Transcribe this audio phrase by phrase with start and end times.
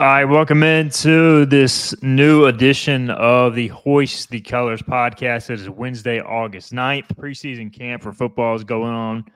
[0.00, 5.50] All right, welcome into this new edition of the Hoist the Colours podcast.
[5.50, 7.08] It is Wednesday, August 9th.
[7.16, 9.26] Preseason camp for football is going on.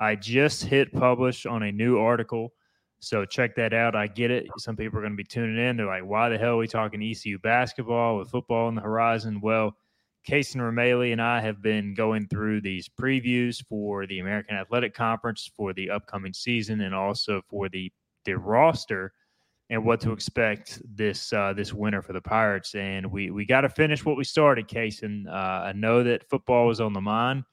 [0.00, 2.54] I just hit publish on a new article,
[2.98, 3.94] so check that out.
[3.94, 4.46] I get it.
[4.56, 5.76] Some people are going to be tuning in.
[5.76, 9.42] They're like, why the hell are we talking ECU basketball with football on the horizon?
[9.42, 9.76] Well,
[10.26, 15.50] Cason Remaley and I have been going through these previews for the American Athletic Conference
[15.54, 17.92] for the upcoming season and also for the,
[18.24, 19.12] the roster–
[19.70, 22.74] and what to expect this uh, this winter for the Pirates.
[22.74, 25.02] And we we got to finish what we started, Case.
[25.02, 27.44] And uh, I know that football was on the mind,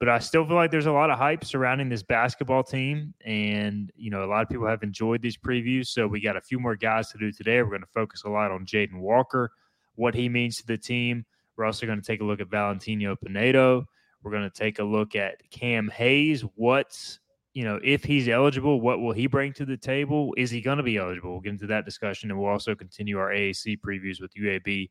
[0.00, 3.14] but I still feel like there's a lot of hype surrounding this basketball team.
[3.24, 5.86] And you know, a lot of people have enjoyed these previews.
[5.88, 7.62] So we got a few more guys to do today.
[7.62, 9.52] We're going to focus a lot on Jaden Walker,
[9.94, 11.24] what he means to the team.
[11.56, 13.86] We're also going to take a look at Valentino Pinedo.
[14.24, 16.42] We're going to take a look at Cam Hayes.
[16.56, 17.20] What's
[17.54, 20.34] you know, if he's eligible, what will he bring to the table?
[20.36, 21.30] Is he going to be eligible?
[21.30, 24.90] We'll get into that discussion, and we'll also continue our AAC previews with UAB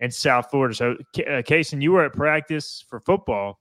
[0.00, 0.74] and South Florida.
[0.74, 0.96] So,
[1.28, 3.60] uh, you were at practice for football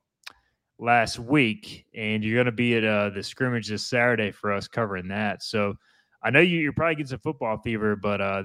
[0.79, 4.69] last week, and you're going to be at uh, the scrimmage this Saturday for us
[4.69, 5.43] covering that.
[5.43, 5.75] So,
[6.23, 8.43] I know you, you're probably getting some football fever, but uh,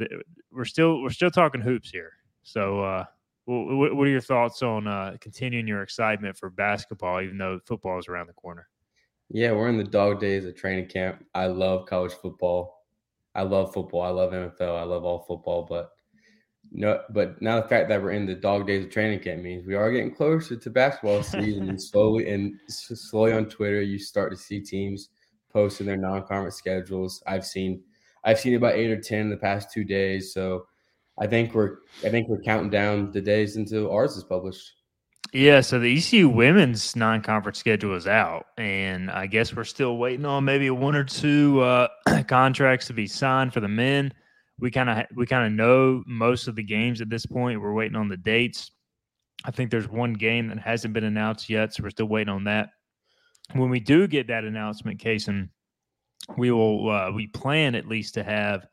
[0.51, 2.11] we're still we're still talking hoops here.
[2.43, 3.05] So, uh,
[3.45, 8.01] what, what are your thoughts on uh, continuing your excitement for basketball, even though football
[8.01, 8.67] is around the corner?
[9.31, 11.25] Yeah, we're in the dog days of training camp.
[11.35, 12.85] I love college football.
[13.35, 14.03] I love football.
[14.03, 14.79] I love NFL.
[14.79, 15.67] I love all football.
[15.69, 15.91] But
[16.71, 19.67] no, but now the fact that we're in the dog days of training camp means
[19.67, 21.69] we are getting closer to basketball season.
[21.69, 25.09] and slowly and slowly on Twitter, you start to see teams
[25.53, 27.23] posting their non-conference schedules.
[27.27, 27.83] I've seen
[28.25, 30.33] I've seen about eight or ten in the past two days.
[30.33, 30.67] So
[31.19, 34.73] I think we're I think we're counting down the days until ours is published.
[35.35, 40.25] Yeah, so the ECU women's non-conference schedule is out, and I guess we're still waiting
[40.25, 41.89] on maybe one or two uh,
[42.29, 44.13] contracts to be signed for the men.
[44.61, 47.61] We kind of we kind of know most of the games at this point.
[47.61, 48.71] We're waiting on the dates.
[49.45, 52.45] I think there's one game that hasn't been announced yet, so we're still waiting on
[52.45, 52.69] that.
[53.55, 55.49] When we do get that announcement, Cason,
[56.39, 58.69] we will uh, we plan at least to have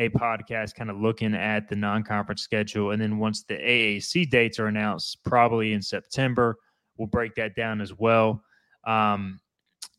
[0.00, 4.58] a podcast kind of looking at the non-conference schedule and then once the AAC dates
[4.58, 6.56] are announced probably in September
[6.96, 8.42] we'll break that down as well
[8.86, 9.40] um,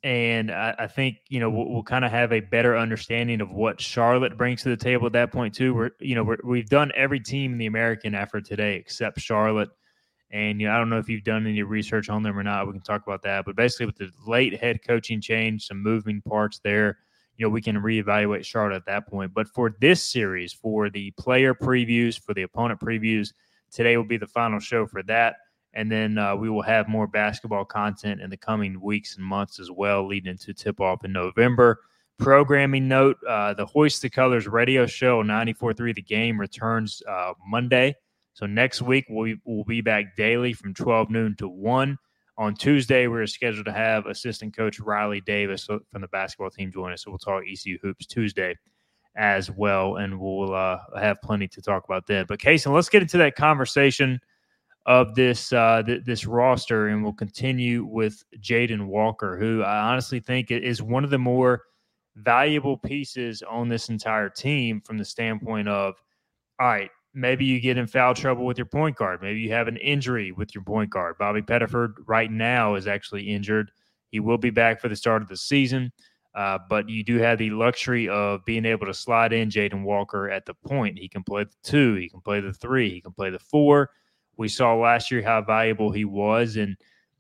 [0.04, 3.52] and I, I, think you know we'll, we'll kind of have a better understanding of
[3.52, 5.74] what Charlotte brings to the table at that point too.
[5.74, 9.70] We're you know we have done every team in the American effort today except Charlotte,
[10.32, 12.66] and you know I don't know if you've done any research on them or not.
[12.66, 16.22] We can talk about that, but basically with the late head coaching change, some moving
[16.24, 16.98] parts there,
[17.42, 19.34] you know, we can reevaluate Charlotte at that point.
[19.34, 23.34] But for this series, for the player previews, for the opponent previews,
[23.72, 25.38] today will be the final show for that.
[25.74, 29.60] And then uh, we will have more basketball content in the coming weeks and months
[29.60, 31.80] as well, leading into tip off in November.
[32.20, 37.96] Programming note uh, the Hoist the Colours radio show 94.3 The Game returns uh, Monday.
[38.34, 41.98] So next week, we'll, we'll be back daily from 12 noon to 1.
[42.38, 46.94] On Tuesday, we're scheduled to have assistant coach Riley Davis from the basketball team join
[46.94, 47.04] us.
[47.04, 48.56] So we'll talk ECU hoops Tuesday
[49.16, 52.26] as well, and we'll uh, have plenty to talk about then.
[52.28, 54.20] But Cason, let's get into that conversation
[54.86, 60.20] of this uh, th- this roster, and we'll continue with Jaden Walker, who I honestly
[60.20, 61.64] think is one of the more
[62.16, 65.96] valuable pieces on this entire team from the standpoint of,
[66.60, 69.22] all right, maybe you get in foul trouble with your point guard.
[69.22, 71.18] Maybe you have an injury with your point guard.
[71.18, 73.72] Bobby Pettiford right now is actually injured.
[74.12, 75.92] He will be back for the start of the season,
[76.36, 80.30] uh, but you do have the luxury of being able to slide in Jaden Walker
[80.30, 81.00] at the point.
[81.00, 83.90] He can play the two, he can play the three, he can play the four.
[84.38, 86.56] We saw last year how valuable he was.
[86.56, 86.76] And,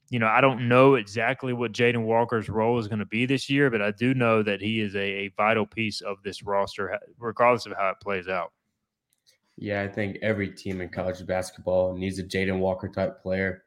[0.10, 3.50] you know, I don't know exactly what Jaden Walker's role is going to be this
[3.50, 6.98] year, but I do know that he is a, a vital piece of this roster,
[7.20, 8.52] regardless of how it plays out.
[9.62, 13.64] Yeah, I think every team in college basketball needs a Jaden Walker type player.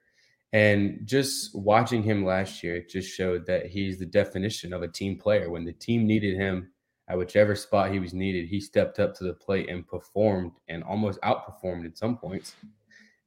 [0.53, 4.89] And just watching him last year, it just showed that he's the definition of a
[4.89, 5.51] team player.
[5.51, 6.73] When the team needed him
[7.07, 10.83] at whichever spot he was needed, he stepped up to the plate and performed and
[10.83, 12.57] almost outperformed at some points.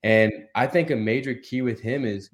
[0.03, 2.31] And I think a major key with him is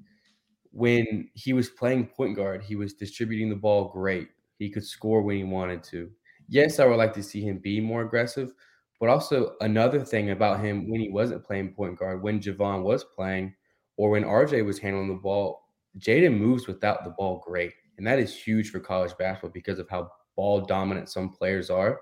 [0.72, 4.30] when he was playing point guard, he was distributing the ball great.
[4.58, 6.10] He could score when he wanted to.
[6.48, 8.52] Yes, I would like to see him be more aggressive,
[9.00, 13.04] but also another thing about him when he wasn't playing point guard, when Javon was
[13.04, 13.54] playing,
[13.96, 15.68] or when RJ was handling the ball,
[15.98, 17.72] Jaden moves without the ball great.
[17.98, 22.00] And that is huge for college basketball because of how ball dominant some players are.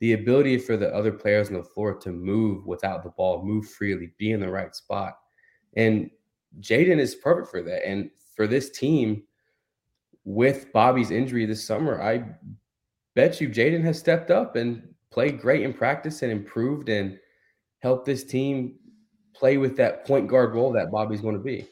[0.00, 3.68] The ability for the other players on the floor to move without the ball, move
[3.70, 5.14] freely, be in the right spot.
[5.76, 6.10] And
[6.60, 7.86] Jaden is perfect for that.
[7.86, 9.22] And for this team,
[10.24, 12.24] with Bobby's injury this summer, I
[13.14, 17.18] bet you Jaden has stepped up and played great in practice and improved and
[17.80, 18.74] helped this team
[19.34, 21.68] play with that point guard role that Bobby's going to be.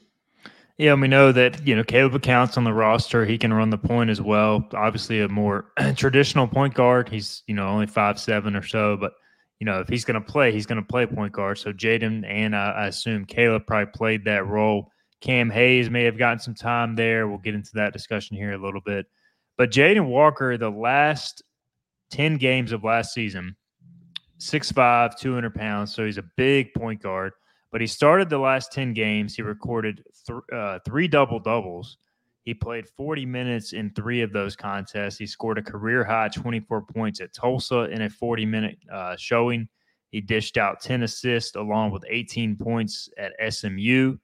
[0.76, 3.24] Yeah, and we know that you know Caleb LeCount's on the roster.
[3.24, 4.66] He can run the point as well.
[4.72, 5.66] Obviously, a more
[5.96, 7.08] traditional point guard.
[7.08, 9.12] He's you know only five seven or so, but
[9.60, 11.58] you know if he's going to play, he's going to play point guard.
[11.58, 14.90] So Jaden and uh, I assume Caleb probably played that role.
[15.20, 17.28] Cam Hayes may have gotten some time there.
[17.28, 19.06] We'll get into that discussion here a little bit.
[19.56, 21.42] But Jaden Walker, the last
[22.10, 23.56] 10 games of last season,
[24.38, 25.94] 6'5, 200 pounds.
[25.94, 27.32] So he's a big point guard.
[27.72, 29.34] But he started the last 10 games.
[29.34, 31.98] He recorded th- uh, three double doubles.
[32.44, 35.16] He played 40 minutes in three of those contests.
[35.16, 39.68] He scored a career high 24 points at Tulsa in a 40 minute uh, showing.
[40.10, 44.16] He dished out 10 assists along with 18 points at SMU.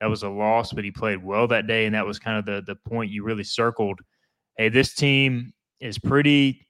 [0.00, 1.86] That was a loss, but he played well that day.
[1.86, 4.00] And that was kind of the, the point you really circled.
[4.56, 6.65] Hey, this team is pretty,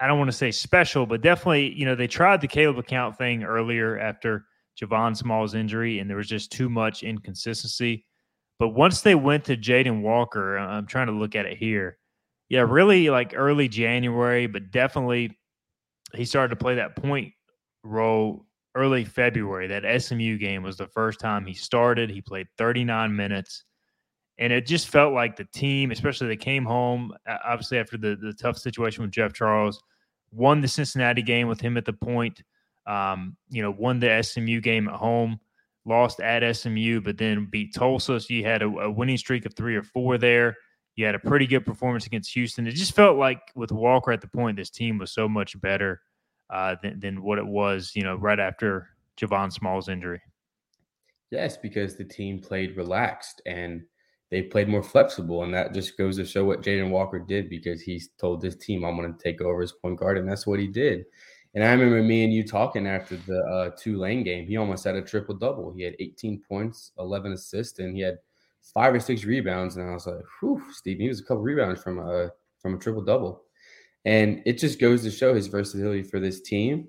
[0.00, 3.16] I don't want to say special, but definitely, you know, they tried the Caleb LeCount
[3.16, 4.44] thing earlier after
[4.80, 8.04] Javon Small's injury, and there was just too much inconsistency.
[8.58, 11.98] But once they went to Jaden Walker, I'm trying to look at it here.
[12.48, 15.38] Yeah, really like early January, but definitely
[16.14, 17.32] he started to play that point
[17.82, 19.66] role early February.
[19.68, 22.10] That SMU game was the first time he started.
[22.10, 23.64] He played 39 minutes.
[24.38, 27.12] And it just felt like the team, especially they came home,
[27.44, 29.82] obviously after the, the tough situation with Jeff Charles,
[30.32, 32.42] won the Cincinnati game with him at the point.
[32.86, 35.40] Um, you know, won the SMU game at home,
[35.86, 38.20] lost at SMU, but then beat Tulsa.
[38.20, 40.56] So you had a, a winning streak of three or four there.
[40.96, 42.66] You had a pretty good performance against Houston.
[42.66, 46.00] It just felt like with Walker at the point, this team was so much better
[46.50, 50.20] uh, than, than what it was, you know, right after Javon Small's injury.
[51.30, 53.82] Yes, because the team played relaxed and
[54.34, 55.44] they played more flexible.
[55.44, 58.84] And that just goes to show what Jaden Walker did because he's told this team,
[58.84, 60.18] I'm going to take over as point guard.
[60.18, 61.04] And that's what he did.
[61.54, 64.48] And I remember me and you talking after the uh, lane game.
[64.48, 65.72] He almost had a triple double.
[65.72, 68.18] He had 18 points, 11 assists, and he had
[68.60, 69.76] five or six rebounds.
[69.76, 72.78] And I was like, "Whew, Steve, he was a couple rebounds from a from a
[72.78, 73.44] triple double."
[74.04, 76.88] And it just goes to show his versatility for this team.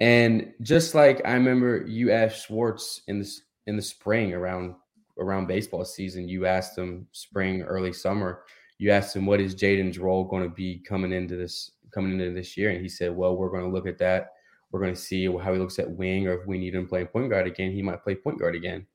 [0.00, 4.74] And just like I remember you asked Schwartz in this in the spring around
[5.18, 8.44] around baseball season, you asked him spring, early summer,
[8.78, 12.32] you asked him what is Jaden's role going to be coming into this coming into
[12.32, 14.32] this year, and he said, "Well, we're going to look at that.
[14.70, 17.08] We're going to see how he looks at wing, or if we need him playing
[17.08, 18.86] point guard again, he might play point guard again."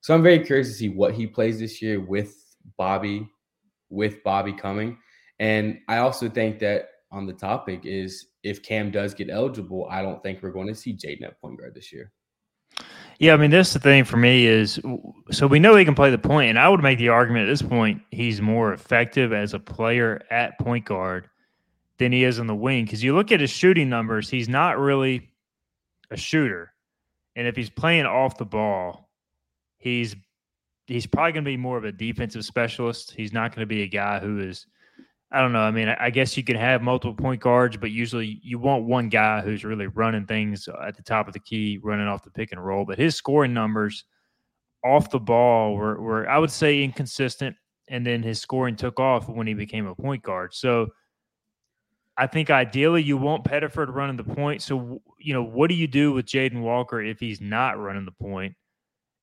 [0.00, 3.28] So I'm very curious to see what he plays this year with Bobby,
[3.90, 4.98] with Bobby coming,
[5.38, 10.02] and I also think that on the topic is if Cam does get eligible, I
[10.02, 12.12] don't think we're going to see Jaden at point guard this year.
[13.18, 14.78] Yeah, I mean, that's the thing for me is
[15.30, 17.52] so we know he can play the point, and I would make the argument at
[17.52, 21.28] this point he's more effective as a player at point guard
[21.98, 22.84] than he is on the wing.
[22.84, 25.30] Because you look at his shooting numbers, he's not really
[26.10, 26.74] a shooter,
[27.36, 29.08] and if he's playing off the ball,
[29.78, 30.14] he's
[30.86, 33.12] he's probably going to be more of a defensive specialist.
[33.16, 34.66] He's not going to be a guy who is
[35.32, 35.60] I don't know.
[35.60, 39.08] I mean, I guess you can have multiple point guards, but usually you want one
[39.08, 42.52] guy who's really running things at the top of the key, running off the pick
[42.52, 42.84] and roll.
[42.84, 44.04] But his scoring numbers
[44.84, 47.56] off the ball were, were I would say, inconsistent.
[47.88, 50.54] And then his scoring took off when he became a point guard.
[50.54, 50.88] So
[52.16, 54.62] I think ideally you want Pettiford running the point.
[54.62, 58.12] So, you know, what do you do with Jaden Walker if he's not running the
[58.12, 58.54] point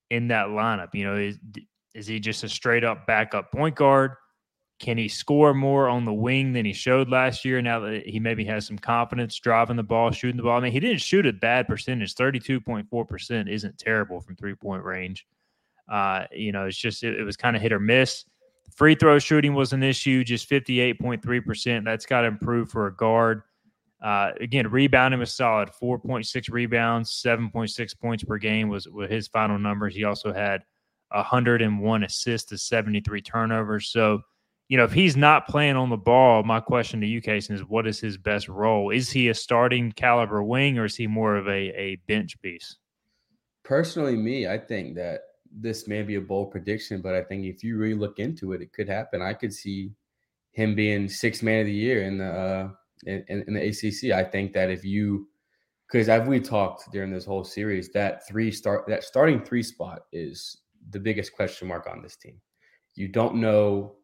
[0.10, 0.90] in that lineup?
[0.94, 1.40] You know, is,
[1.96, 4.12] is he just a straight up backup point guard?
[4.84, 7.62] Can he score more on the wing than he showed last year?
[7.62, 10.58] Now that he maybe has some confidence driving the ball, shooting the ball.
[10.58, 12.14] I mean, he didn't shoot a bad percentage.
[12.16, 15.26] Thirty-two point four percent isn't terrible from three-point range.
[15.90, 18.26] Uh, you know, it's just it, it was kind of hit or miss.
[18.76, 21.86] Free throw shooting was an issue, just fifty-eight point three percent.
[21.86, 23.44] That's got to improve for a guard.
[24.04, 25.70] Uh, again, rebounding was solid.
[25.70, 29.96] Four point six rebounds, seven point six points per game was, was his final numbers.
[29.96, 30.66] He also had
[31.10, 33.88] hundred and one assists to seventy-three turnovers.
[33.88, 34.24] So
[34.74, 37.62] you know, if he's not playing on the ball, my question to you, Cason, is
[37.62, 38.90] what is his best role?
[38.90, 42.78] Is he a starting caliber wing or is he more of a, a bench piece?
[43.62, 45.20] Personally, me, I think that
[45.52, 48.64] this may be a bold prediction, but I think if you really look into it,
[48.64, 49.22] it could happen.
[49.22, 49.92] I could see
[50.54, 52.70] him being sixth man of the year in the uh,
[53.06, 54.12] in, in the AAC.
[54.12, 55.28] I think that if you
[55.88, 60.06] because as we talked during this whole series, that three start that starting three spot
[60.12, 62.42] is the biggest question mark on this team.
[62.96, 63.98] You don't know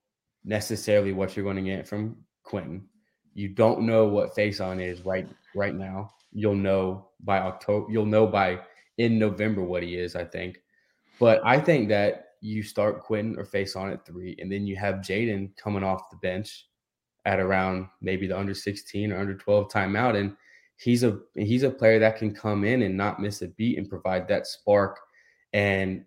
[0.44, 2.86] necessarily what you're going to get from Quentin.
[3.34, 6.12] You don't know what Faison is right right now.
[6.32, 7.92] You'll know by October.
[7.92, 8.60] You'll know by
[8.98, 10.16] in November what he is.
[10.16, 10.62] I think,
[11.20, 14.96] but I think that you start Quentin or Faison at three, and then you have
[14.96, 16.68] Jaden coming off the bench
[17.26, 20.36] at around maybe the under 16 or under 12 timeout, and
[20.78, 23.90] he's a he's a player that can come in and not miss a beat and
[23.90, 25.00] provide that spark.
[25.54, 26.06] And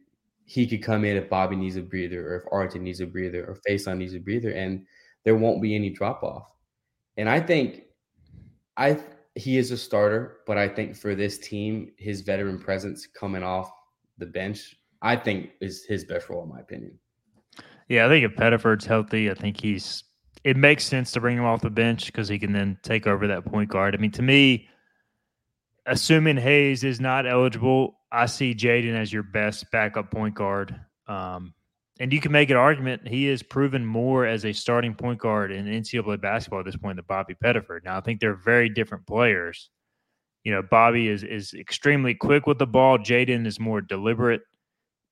[0.53, 3.43] he could come in if Bobby needs a breather or if Arlington needs a breather
[3.47, 4.85] or Faison needs a breather, and
[5.25, 6.45] there won't be any drop off.
[7.17, 7.85] And I think
[8.77, 8.99] I
[9.35, 13.73] he is a starter, but I think for this team, his veteran presence coming off
[14.19, 16.99] the bench, I think is his best role in my opinion.
[17.89, 20.05] Yeah, I think if Pettiford's healthy, I think he's
[20.45, 23.27] it makes sense to bring him off the bench because he can then take over
[23.27, 23.95] that point guard.
[23.95, 24.69] I mean, to me,
[25.87, 30.79] assuming Hayes is not eligible, I see Jaden as your best backup point guard.
[31.07, 31.55] Um,
[32.01, 35.53] and you can make an argument he has proven more as a starting point guard
[35.53, 37.85] in NCAA basketball at this point than Bobby Pettiford.
[37.85, 39.71] Now, I think they're very different players.
[40.45, 42.99] You know, Bobby is is extremely quick with the ball.
[42.99, 44.41] Jaden is more deliberate,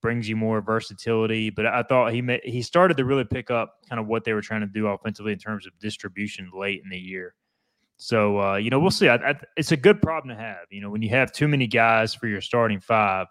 [0.02, 1.50] brings you more versatility.
[1.50, 4.32] But I thought he may, he started to really pick up kind of what they
[4.32, 7.34] were trying to do offensively in terms of distribution late in the year.
[8.00, 9.08] So uh, you know, we'll see.
[9.08, 10.66] I, I, it's a good problem to have.
[10.70, 13.26] You know, when you have too many guys for your starting five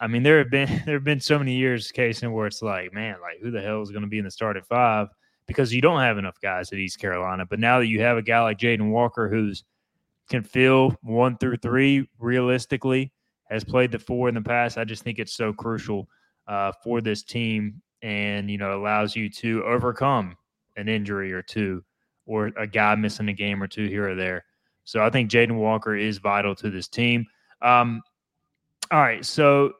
[0.00, 2.92] I mean, there have been there have been so many years, Cason, where it's like,
[2.92, 5.08] man, like who the hell is going to be in the starting five
[5.46, 7.44] because you don't have enough guys at East Carolina.
[7.44, 9.64] But now that you have a guy like Jaden Walker who's
[10.30, 13.12] can fill one through three realistically,
[13.50, 14.78] has played the four in the past.
[14.78, 16.08] I just think it's so crucial
[16.46, 20.36] uh, for this team, and you know allows you to overcome
[20.76, 21.84] an injury or two,
[22.30, 24.44] or a guy missing a game or two here or there.
[24.84, 27.26] So I think Jaden Walker is vital to this team.
[27.60, 28.02] Um,
[28.92, 29.24] all right.
[29.24, 29.72] So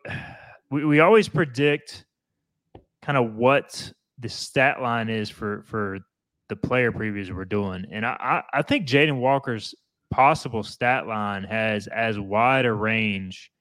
[0.70, 2.04] we, we always predict
[3.02, 6.00] kind of what the stat line is for for
[6.48, 7.86] the player previews we're doing.
[7.92, 9.72] And I, I think Jaden Walker's
[10.10, 13.52] possible stat line has as wide a range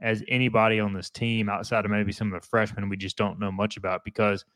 [0.00, 3.38] as anybody on this team outside of maybe some of the freshmen we just don't
[3.38, 4.46] know much about because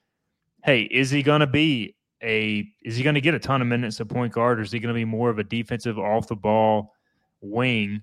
[0.64, 4.08] hey, is he gonna be a is he gonna get a ton of minutes at
[4.08, 6.92] point guard or is he gonna be more of a defensive off the ball
[7.40, 8.02] wing?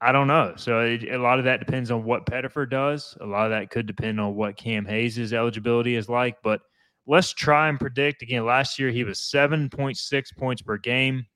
[0.00, 0.54] I don't know.
[0.56, 3.16] So it, a lot of that depends on what Pettiford does.
[3.20, 6.36] A lot of that could depend on what Cam Hayes' eligibility is like.
[6.42, 6.60] But
[7.06, 8.22] let's try and predict.
[8.22, 11.26] Again, last year he was 7.6 points per game.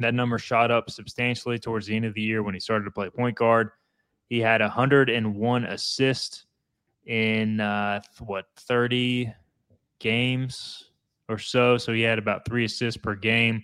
[0.00, 2.90] That number shot up substantially towards the end of the year when he started to
[2.90, 3.70] play point guard.
[4.28, 6.44] He had 101 assists
[7.06, 9.32] in uh, what 30
[9.98, 10.87] games
[11.28, 11.76] or so.
[11.76, 13.62] So he had about three assists per game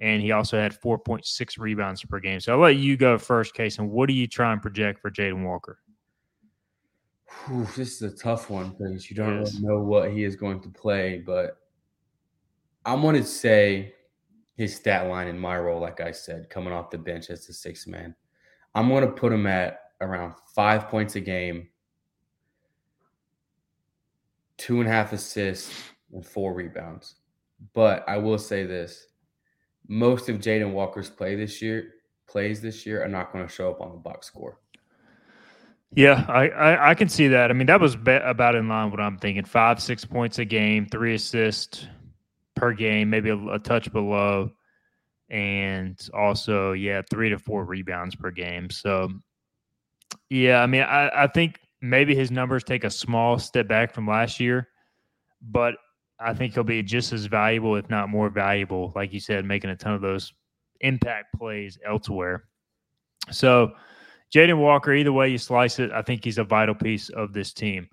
[0.00, 2.40] and he also had 4.6 rebounds per game.
[2.40, 3.78] So I'll let you go first, Case.
[3.78, 5.78] And what do you try and project for Jaden Walker?
[7.46, 10.60] Whew, this is a tough one because you don't really know what he is going
[10.62, 11.22] to play.
[11.24, 11.58] But
[12.84, 13.94] I'm going to say
[14.56, 17.52] his stat line in my role, like I said, coming off the bench as the
[17.52, 18.14] sixth man.
[18.74, 21.68] I'm going to put him at around five points a game,
[24.56, 27.16] two and a half assists, and four rebounds.
[27.74, 29.06] But I will say this
[29.88, 31.94] most of Jaden Walker's play this year
[32.28, 34.60] plays this year are not going to show up on the box score.
[35.92, 37.50] Yeah, I, I, I can see that.
[37.50, 39.44] I mean, that was be- about in line with what I'm thinking.
[39.44, 41.86] Five six points a game, three assists
[42.54, 44.52] per game, maybe a, a touch below,
[45.28, 48.70] and also yeah, three to four rebounds per game.
[48.70, 49.08] So
[50.28, 54.06] yeah, I mean, I, I think maybe his numbers take a small step back from
[54.06, 54.68] last year,
[55.42, 55.74] but
[56.20, 59.70] I think he'll be just as valuable, if not more valuable, like you said, making
[59.70, 60.32] a ton of those
[60.80, 62.44] impact plays elsewhere.
[63.30, 63.72] So,
[64.34, 67.52] Jaden Walker, either way you slice it, I think he's a vital piece of this
[67.52, 67.88] team.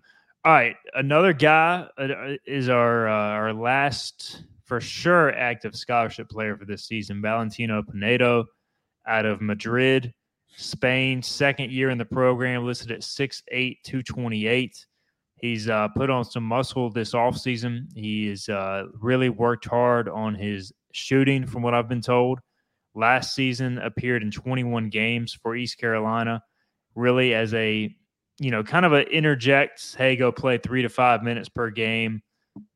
[0.46, 6.57] All right, another guy uh, is our uh, our last for sure active scholarship player
[6.57, 8.46] for this season, Valentino Pinedo,
[9.07, 10.13] out of Madrid,
[10.55, 11.24] Spain.
[11.24, 14.86] Second year in the program, listed at 6'8", 228.
[15.39, 17.88] He's uh, put on some muscle this offseason.
[17.96, 22.39] He has uh, really worked hard on his shooting, from what I've been told.
[22.96, 26.41] Last season, appeared in 21 games for East Carolina,
[26.96, 27.96] really as a,
[28.39, 32.24] you know, kind of a interject, hey, go play three to five minutes per game,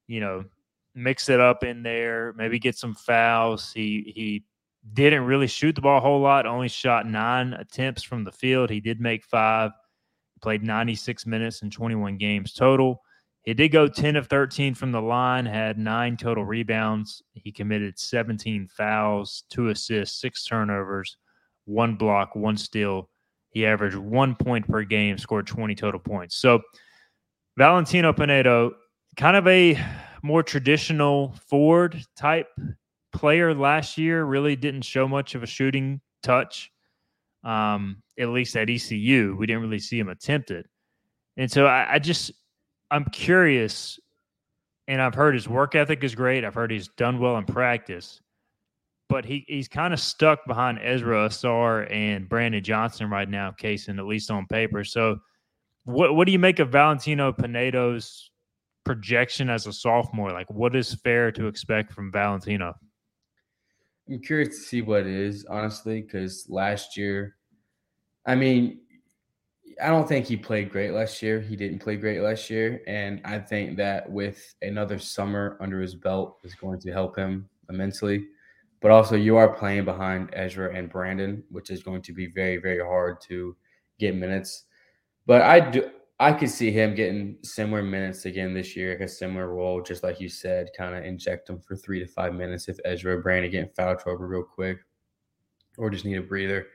[0.08, 0.46] you know,
[0.94, 3.72] mix it up in there, maybe get some fouls.
[3.74, 4.46] He, he,
[4.94, 8.70] didn't really shoot the ball a whole lot, only shot nine attempts from the field.
[8.70, 9.72] He did make five
[10.42, 13.02] played 96 minutes in 21 games total.
[13.44, 17.24] He did go 10 of 13 from the line, had nine total rebounds.
[17.34, 21.18] He committed 17 fouls, two assists, six turnovers,
[21.66, 23.10] one block, one steal.
[23.50, 26.36] He averaged one point per game, scored 20 total points.
[26.36, 26.62] So,
[27.58, 28.74] Valentino Pinedo,
[29.18, 29.78] kind of a
[30.22, 32.48] more traditional forward type
[33.12, 36.72] player last year, really didn't show much of a shooting touch
[37.44, 39.36] um, at least at ECU.
[39.38, 40.68] We didn't really see him attempt it.
[41.38, 42.32] And so I, I just,
[42.92, 44.00] I'm curious,
[44.88, 46.44] and I've heard his work ethic is great.
[46.46, 48.22] I've heard he's done well in practice.
[49.10, 54.00] but he he's kind of stuck behind Ezra Ausar and Brandon Johnson right now, Cason
[54.00, 54.84] at least on paper.
[54.86, 55.18] So,
[55.84, 58.32] what what do you make of Valentino Pinedo's
[58.86, 60.32] projection as a sophomore?
[60.32, 62.74] Like, what is fair to expect from Valentino?
[64.12, 67.38] I'm curious to see what it is, honestly, because last year,
[68.26, 68.82] I mean,
[69.82, 71.40] I don't think he played great last year.
[71.40, 72.82] He didn't play great last year.
[72.88, 77.48] And I think that with another summer under his belt is going to help him
[77.70, 78.28] immensely.
[78.82, 82.58] But also, you are playing behind Ezra and Brandon, which is going to be very,
[82.58, 83.56] very hard to
[83.98, 84.66] get minutes.
[85.26, 85.90] But I do,
[86.22, 90.04] I could see him getting similar minutes again this year, like a similar role, just
[90.04, 93.22] like you said, kind of inject him for three to five minutes if Ezra or
[93.22, 94.78] Brandon get in foul trouble real quick,
[95.78, 96.68] or just need a breather.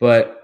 [0.00, 0.42] But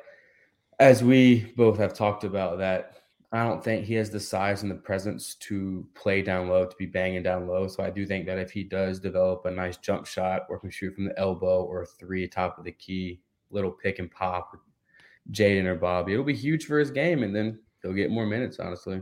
[0.79, 3.01] as we both have talked about that
[3.33, 6.77] I don't think he has the size and the presence to play down low, to
[6.77, 7.69] be banging down low.
[7.69, 10.71] So I do think that if he does develop a nice jump shot or can
[10.71, 13.21] shoot from the elbow or three top of the key,
[13.51, 14.57] little pick and pop
[15.31, 17.23] Jaden or Bobby, it'll be huge for his game.
[17.23, 19.01] And then he'll get more minutes, honestly.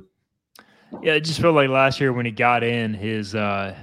[1.02, 3.76] Yeah, it just felt like last year when he got in, his uh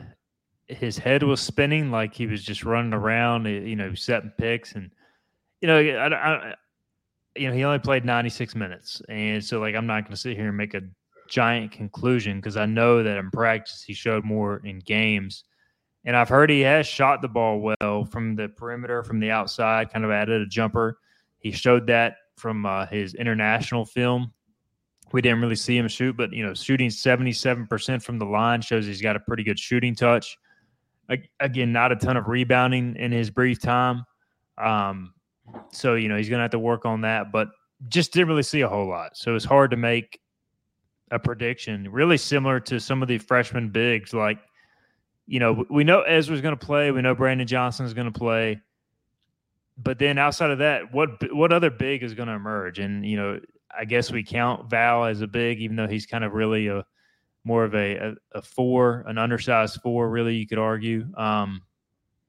[0.68, 4.92] his head was spinning like he was just running around, you know, setting picks and
[5.62, 6.56] you know, I, I,
[7.36, 9.02] you know, he only played 96 minutes.
[9.10, 10.82] And so, like, I'm not going to sit here and make a
[11.28, 15.44] giant conclusion because I know that in practice he showed more in games.
[16.06, 19.92] And I've heard he has shot the ball well from the perimeter, from the outside,
[19.92, 21.00] kind of added a jumper.
[21.40, 24.32] He showed that from uh, his international film.
[25.16, 28.86] We didn't really see him shoot, but, you know, shooting 77% from the line shows
[28.86, 30.38] he's got a pretty good shooting touch.
[31.40, 34.04] Again, not a ton of rebounding in his brief time.
[34.58, 35.14] Um,
[35.72, 37.48] so, you know, he's going to have to work on that, but
[37.88, 39.16] just didn't really see a whole lot.
[39.16, 40.20] So it's hard to make
[41.12, 41.90] a prediction.
[41.90, 44.14] Really similar to some of the freshman bigs.
[44.14, 44.40] Like,
[45.28, 46.92] you know, we know Ezra's going to play.
[46.92, 48.60] We know Brandon Johnson is going to play.
[49.78, 52.80] But then outside of that, what what other big is going to emerge?
[52.80, 53.40] And you know,
[53.78, 56.86] I guess we count Val as a big, even though he's kind of really a
[57.44, 60.10] more of a, a, a four, an undersized four.
[60.10, 61.06] Really, you could argue.
[61.16, 61.62] Um,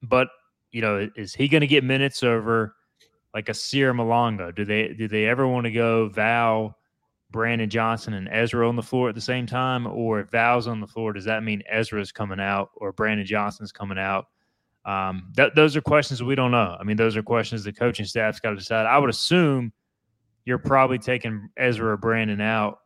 [0.03, 0.29] but
[0.71, 2.77] you know, is he going to get minutes over?
[3.37, 4.55] like a Sierra Malonga?
[4.55, 6.79] Do they do they ever want to go Val,
[7.31, 10.81] Brandon Johnson, and Ezra on the floor at the same time, or if Val's on
[10.81, 14.29] the floor, does that mean Ezra's coming out or Brandon Johnson's coming out?
[14.87, 16.79] Um, th- those are questions we don't know.
[16.81, 18.87] I mean, those are questions the coaching staff's got to decide.
[18.87, 19.71] I would assume
[20.47, 22.79] you're probably taking Ezra or Brandon out,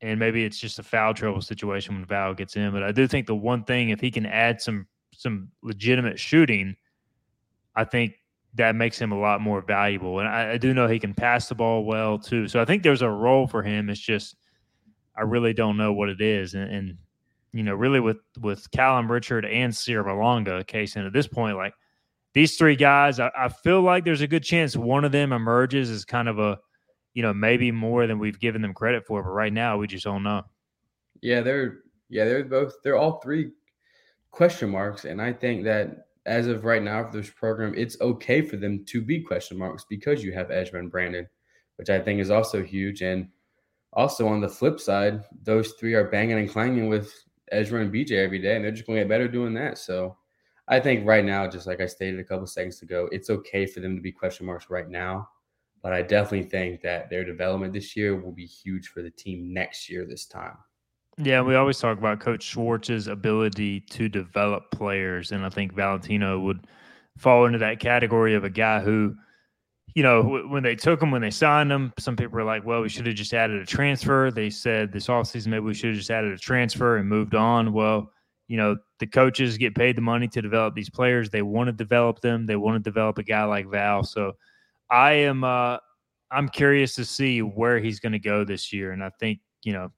[0.00, 2.72] and maybe it's just a foul trouble situation when Val gets in.
[2.72, 6.74] But I do think the one thing, if he can add some some legitimate shooting,
[7.76, 8.14] I think
[8.54, 10.18] that makes him a lot more valuable.
[10.18, 12.48] And I, I, do know he can pass the ball well too.
[12.48, 13.90] So I think there's a role for him.
[13.90, 14.36] It's just
[15.14, 16.54] I really don't know what it is.
[16.54, 16.98] And, and
[17.52, 21.56] you know, really with with Callum Richard and Sierra Malonga case, and at this point,
[21.56, 21.74] like
[22.32, 25.90] these three guys, I, I feel like there's a good chance one of them emerges
[25.90, 26.58] as kind of a,
[27.16, 29.22] you know, maybe more than we've given them credit for.
[29.22, 30.42] But right now, we just don't know.
[31.22, 31.78] Yeah, they're
[32.10, 33.52] yeah they're both they're all three
[34.30, 38.42] question marks, and I think that as of right now for this program, it's okay
[38.42, 41.26] for them to be question marks because you have and Brandon,
[41.76, 43.00] which I think is also huge.
[43.00, 43.28] And
[43.94, 47.14] also on the flip side, those three are banging and clanging with
[47.50, 49.78] Ezra and BJ every day, and they're just going to get better doing that.
[49.78, 50.18] So
[50.68, 53.80] I think right now, just like I stated a couple seconds ago, it's okay for
[53.80, 55.30] them to be question marks right now.
[55.86, 59.54] But I definitely think that their development this year will be huge for the team
[59.54, 60.56] next year this time.
[61.16, 66.40] Yeah, we always talk about Coach Schwartz's ability to develop players, and I think Valentino
[66.40, 66.66] would
[67.18, 69.14] fall into that category of a guy who,
[69.94, 72.82] you know, when they took him, when they signed him, some people were like, "Well,
[72.82, 75.98] we should have just added a transfer." They said this offseason maybe we should have
[75.98, 77.72] just added a transfer and moved on.
[77.72, 78.10] Well,
[78.48, 81.30] you know, the coaches get paid the money to develop these players.
[81.30, 82.44] They want to develop them.
[82.44, 84.02] They want to develop a guy like Val.
[84.02, 84.32] So,
[84.90, 85.78] I am, uh,
[86.30, 89.72] I'm curious to see where he's going to go this year, and I think you
[89.72, 89.90] know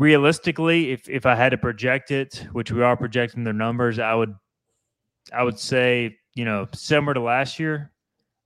[0.00, 4.14] realistically, if if I had to project it, which we are projecting their numbers, I
[4.14, 4.34] would
[5.32, 7.92] I would say, you know, similar to last year,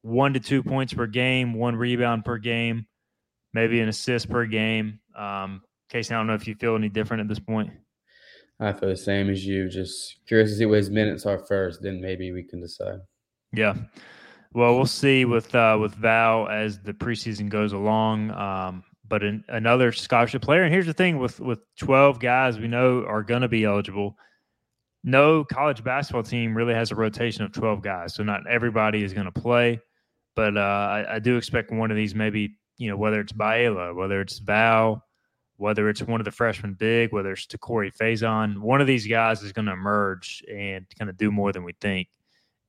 [0.02, 2.86] one to two points per game, one rebound per game,
[3.54, 4.98] maybe an assist per game.
[5.16, 7.70] Um, Casey, I don't know if you feel any different at this point.
[8.60, 9.68] I feel the same as you.
[9.68, 13.00] Just curious to see what his minutes are first, then maybe we can decide.
[13.52, 13.74] Yeah.
[14.54, 18.30] Well, we'll see with uh, with Val as the preseason goes along.
[18.30, 20.62] Um, but an, another scholarship player.
[20.62, 24.16] And here's the thing with with 12 guys we know are going to be eligible.
[25.02, 29.12] No college basketball team really has a rotation of 12 guys, so not everybody is
[29.12, 29.80] going to play.
[30.34, 33.94] But uh, I, I, do expect one of these, maybe you know, whether it's Baela,
[33.94, 35.04] whether it's Val,
[35.58, 39.42] whether it's one of the freshmen big, whether it's Corey Faison, one of these guys
[39.42, 42.08] is going to emerge and kind of do more than we think.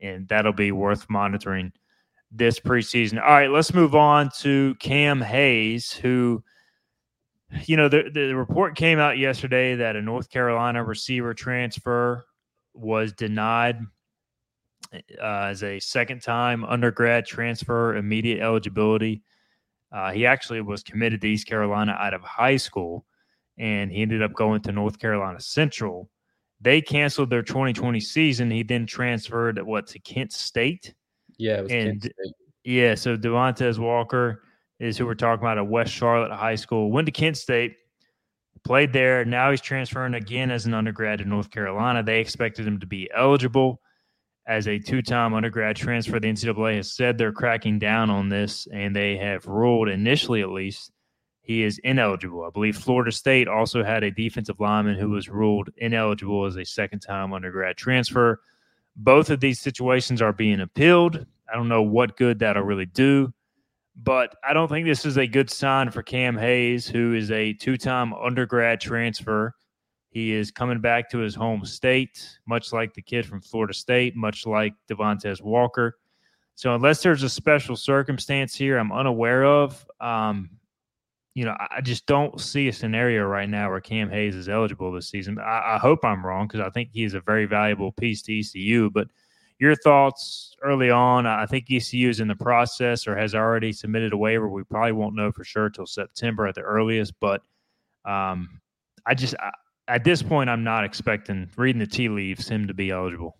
[0.06, 1.72] And that'll be worth monitoring
[2.32, 3.22] this preseason.
[3.22, 6.44] All right, let's move on to Cam Hayes, who,
[7.65, 12.26] you know, the, the report came out yesterday that a North Carolina receiver transfer
[12.74, 13.80] was denied
[14.94, 19.24] uh, as a second time undergrad transfer, immediate eligibility.
[19.91, 23.06] Uh, he actually was committed to East Carolina out of high school,
[23.58, 26.10] and he ended up going to North Carolina Central.
[26.62, 28.50] They canceled their 2020 season.
[28.50, 30.94] He then transferred what to Kent State.
[31.38, 32.12] Yeah, and
[32.63, 34.44] yeah, so Devontez Walker
[34.80, 36.91] is who we're talking about at West Charlotte High School.
[36.91, 37.76] Went to Kent State,
[38.63, 39.24] played there.
[39.26, 42.04] Now he's transferring again as an undergrad to North Carolina.
[42.04, 43.82] They expected him to be eligible
[44.48, 46.20] as a two-time undergrad transfer.
[46.20, 50.50] The NCAA has said they're cracking down on this, and they have ruled initially, at
[50.50, 50.91] least,
[51.45, 52.43] he is ineligible.
[52.43, 56.65] I believe Florida State also had a defensive lineman who was ruled ineligible as a
[56.65, 58.41] second-time undergrad transfer.
[58.95, 61.25] Both of these situations are being appealed.
[61.51, 63.34] I don't know what good that'll really do,
[63.95, 67.53] but I don't think this is a good sign for Cam Hayes, who is a
[67.53, 69.53] two-time undergrad transfer
[70.15, 74.15] he is coming back to his home state, much like the kid from Florida State,
[74.15, 75.97] much like Devontez Walker.
[76.55, 80.51] So unless there's a special circumstance here I'm unaware of, um,
[81.36, 84.91] you know, I just don't see a scenario right now where Cam Hayes is eligible
[84.93, 85.38] this season.
[85.38, 88.39] I, I hope I'm wrong because I think he is a very valuable piece to
[88.39, 88.89] ECU.
[88.89, 89.10] But
[89.60, 91.26] your thoughts early on?
[91.26, 94.48] I think ECU is in the process or has already submitted a waiver.
[94.48, 97.13] We probably won't know for sure till September at the earliest.
[97.19, 97.41] But
[98.06, 98.62] um,
[99.06, 99.52] I just I,
[99.88, 103.38] at this point, I'm not expecting reading the tea leaves him to be eligible.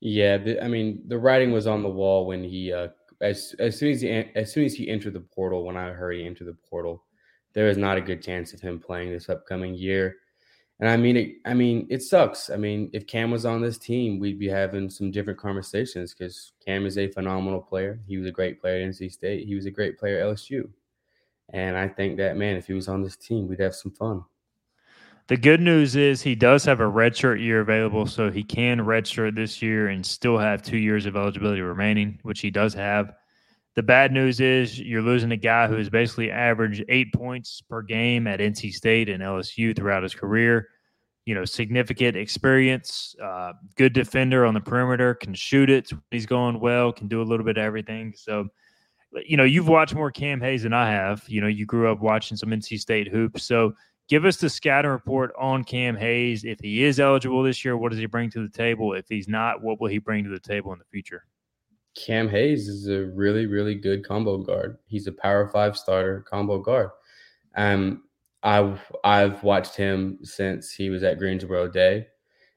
[0.00, 2.88] Yeah, the, I mean, the writing was on the wall when he uh,
[3.20, 5.64] as as soon as he as soon as he entered the portal.
[5.64, 7.04] When I heard he entered the portal,
[7.54, 10.16] there is not a good chance of him playing this upcoming year.
[10.78, 12.50] And I mean, it, I mean, it sucks.
[12.50, 16.52] I mean, if Cam was on this team, we'd be having some different conversations because
[16.64, 17.98] Cam is a phenomenal player.
[18.06, 19.46] He was a great player at NC State.
[19.46, 20.68] He was a great player at LSU.
[21.50, 24.24] And I think that man, if he was on this team, we'd have some fun.
[25.28, 29.34] The good news is he does have a redshirt year available, so he can redshirt
[29.34, 33.12] this year and still have two years of eligibility remaining, which he does have.
[33.74, 37.82] The bad news is you're losing a guy who has basically averaged eight points per
[37.82, 40.68] game at NC State and LSU throughout his career.
[41.24, 45.90] You know, significant experience, uh, good defender on the perimeter, can shoot it.
[46.12, 48.14] He's going well, can do a little bit of everything.
[48.16, 48.46] So,
[49.26, 51.24] you know, you've watched more Cam Hayes than I have.
[51.26, 53.42] You know, you grew up watching some NC State hoops.
[53.42, 53.74] So,
[54.08, 56.44] give us the scouting report on Cam Hayes.
[56.44, 58.92] If he is eligible this year, what does he bring to the table?
[58.92, 61.24] If he's not, what will he bring to the table in the future?
[61.96, 64.78] Cam Hayes is a really, really good combo guard.
[64.86, 66.90] He's a power five starter combo guard.
[67.56, 68.02] Um,
[68.42, 72.06] I've I've watched him since he was at Greensboro Day,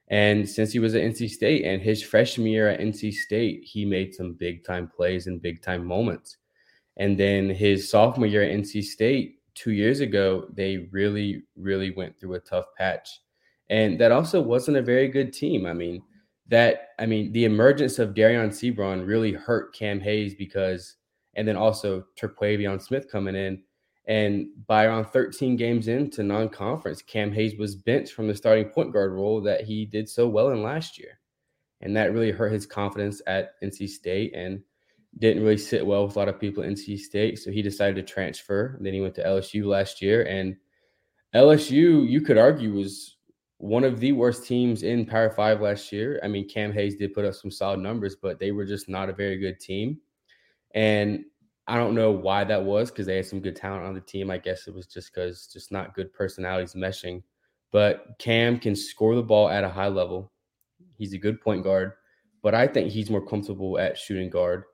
[0.08, 1.64] and since he was at NC State.
[1.64, 5.62] And his freshman year at NC State, he made some big time plays and big
[5.62, 6.36] time moments.
[6.98, 12.18] And then his sophomore year at NC State, two years ago, they really, really went
[12.18, 13.20] through a tough patch.
[13.68, 15.66] And that also wasn't a very good team.
[15.66, 16.02] I mean,
[16.48, 20.96] that I mean, the emergence of Dereon Seabron really hurt Cam Hayes because,
[21.34, 23.62] and then also Terquavion Smith coming in.
[24.06, 28.92] And by around 13 games into non-conference, Cam Hayes was benched from the starting point
[28.92, 31.20] guard role that he did so well in last year.
[31.80, 34.34] And that really hurt his confidence at NC State.
[34.34, 34.62] And
[35.18, 37.96] didn't really sit well with a lot of people at NC State, so he decided
[37.96, 38.78] to transfer.
[38.80, 40.56] Then he went to LSU last year, and
[41.34, 43.16] LSU, you could argue, was
[43.58, 46.20] one of the worst teams in Power Five last year.
[46.22, 49.10] I mean, Cam Hayes did put up some solid numbers, but they were just not
[49.10, 49.98] a very good team.
[50.74, 51.24] And
[51.66, 54.30] I don't know why that was because they had some good talent on the team.
[54.30, 57.22] I guess it was just because just not good personalities meshing.
[57.70, 60.32] But Cam can score the ball at a high level.
[60.96, 61.92] He's a good point guard,
[62.42, 64.64] but I think he's more comfortable at shooting guard.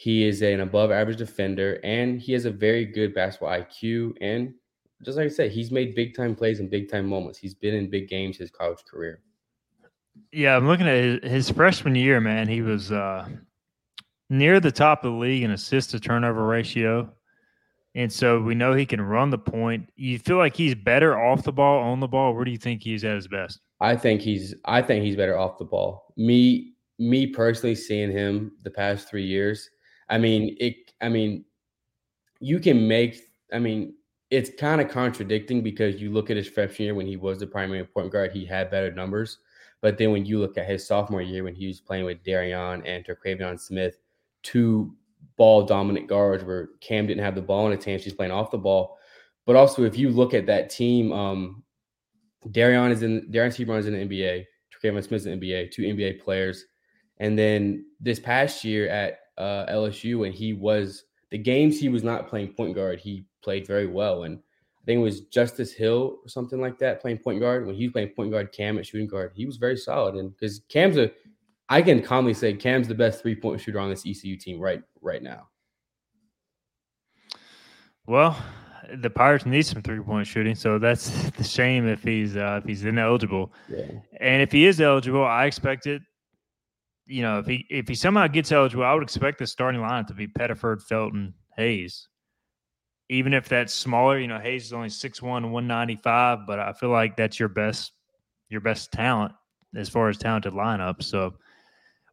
[0.00, 4.14] He is an above average defender and he has a very good basketball IQ.
[4.22, 4.54] And
[5.04, 7.38] just like I said, he's made big time plays and big time moments.
[7.38, 9.20] He's been in big games his college career.
[10.32, 12.48] Yeah, I'm looking at his, freshman year, man.
[12.48, 13.28] He was uh,
[14.30, 17.12] near the top of the league in assist to turnover ratio.
[17.94, 19.90] And so we know he can run the point.
[19.96, 22.34] You feel like he's better off the ball, on the ball.
[22.34, 23.60] Where do you think he's at his best?
[23.80, 26.14] I think he's I think he's better off the ball.
[26.16, 29.68] Me me personally seeing him the past three years,
[30.10, 30.92] I mean, it.
[31.00, 31.44] I mean,
[32.40, 33.20] you can make.
[33.52, 33.94] I mean,
[34.30, 37.46] it's kind of contradicting because you look at his freshman year when he was the
[37.46, 39.38] primary point guard, he had better numbers.
[39.80, 42.82] But then when you look at his sophomore year when he was playing with Dereon
[42.84, 43.96] and Terquavion Smith,
[44.42, 44.94] two
[45.36, 48.50] ball dominant guards where Cam didn't have the ball in his hands, she's playing off
[48.50, 48.98] the ball.
[49.46, 51.62] But also, if you look at that team, um,
[52.48, 55.70] Dereon is in Dereon Seabron is in the NBA, Terquavion Smith is in the NBA,
[55.70, 56.64] two NBA players
[57.18, 62.02] And then this past year at uh, LSU, and he was the games he was
[62.02, 64.24] not playing point guard, he played very well.
[64.24, 67.66] And I think it was Justice Hill or something like that playing point guard.
[67.66, 70.16] When he was playing point guard, Cam at shooting guard, he was very solid.
[70.16, 71.10] And because Cam's a,
[71.68, 74.82] I can calmly say Cam's the best three point shooter on this ECU team right
[75.00, 75.48] right now.
[78.06, 78.36] Well,
[78.96, 82.68] the Pirates need some three point shooting, so that's the shame if he's uh, if
[82.68, 83.52] he's ineligible.
[83.68, 83.84] Yeah.
[84.20, 86.02] And if he is eligible, I expect it.
[87.10, 90.06] You know, if he if he somehow gets eligible, I would expect the starting line
[90.06, 92.08] to be Pettiford, Felton, Hayes.
[93.08, 97.16] Even if that's smaller, you know, Hayes is only 6'1", 195, but I feel like
[97.16, 97.92] that's your best
[98.48, 99.32] your best talent
[99.74, 101.02] as far as talented lineup.
[101.02, 101.34] So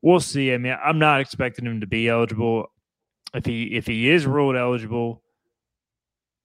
[0.01, 0.53] we'll see.
[0.53, 2.67] I mean, I'm not expecting him to be eligible.
[3.33, 5.21] If he if he is ruled eligible,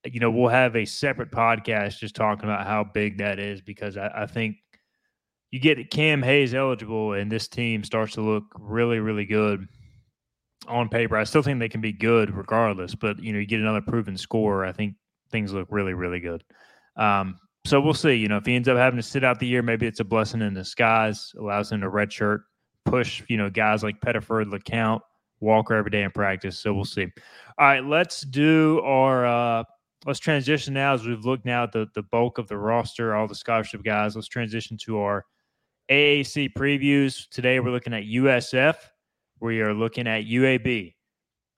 [0.04, 3.96] you know, we'll have a separate podcast just talking about how big that is because
[3.96, 4.56] I, I think
[5.52, 9.68] you get Cam Hayes eligible and this team starts to look really, really good
[10.66, 11.16] on paper.
[11.16, 14.16] I still think they can be good regardless, but you know, you get another proven
[14.16, 14.64] scorer.
[14.64, 14.94] I think
[15.30, 16.42] things look really, really good.
[16.96, 18.14] Um, so we'll see.
[18.14, 20.04] You know, if he ends up having to sit out the year, maybe it's a
[20.04, 22.40] blessing in disguise, allows him to redshirt,
[22.86, 25.02] push, you know, guys like Pettiford, LeCount,
[25.40, 26.58] Walker every day in practice.
[26.58, 27.08] So we'll see.
[27.58, 29.64] All right, let's do our uh
[30.06, 33.28] let's transition now as we've looked now at the, the bulk of the roster, all
[33.28, 34.16] the scholarship guys.
[34.16, 35.26] Let's transition to our
[35.90, 37.28] AAC previews.
[37.28, 38.76] Today we're looking at USF.
[39.40, 40.94] We are looking at UAB.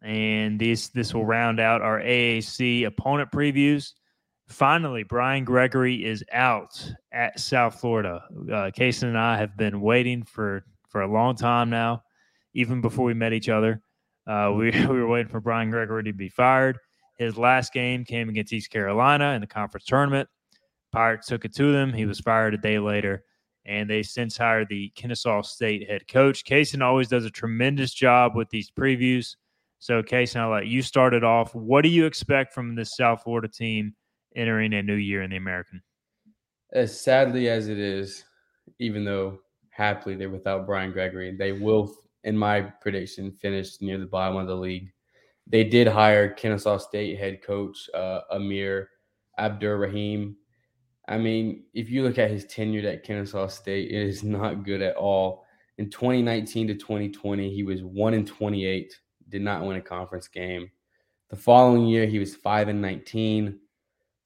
[0.02, 3.92] And this this will round out our AAC opponent previews.
[4.48, 8.22] Finally, Brian Gregory is out at South Florida.
[8.30, 12.02] Uh, Cason and I have been waiting for for a long time now,
[12.54, 13.82] even before we met each other.
[14.26, 16.78] Uh, we, we were waiting for Brian Gregory to be fired.
[17.18, 20.28] His last game came against East Carolina in the conference tournament.
[20.92, 21.92] Pirates took it to them.
[21.92, 23.24] He was fired a day later,
[23.66, 26.44] and they since hired the Kennesaw State head coach.
[26.44, 29.36] Cason always does a tremendous job with these previews.
[29.78, 31.54] So, Cason, I'll let you start it off.
[31.54, 33.94] What do you expect from this South Florida team
[34.34, 35.82] entering a new year in the American?
[36.72, 38.24] As sadly as it is,
[38.78, 39.38] even though
[39.70, 44.46] happily they're without Brian Gregory, they will, in my prediction, finish near the bottom of
[44.46, 44.90] the league
[45.46, 48.88] they did hire Kennesaw State head coach uh, Amir
[49.38, 50.36] Abdur-Rahim.
[51.06, 54.80] I mean, if you look at his tenure at Kennesaw State, it is not good
[54.80, 55.44] at all.
[55.76, 60.70] In 2019 to 2020, he was 1 in 28, did not win a conference game.
[61.30, 63.58] The following year, he was 5 and 19.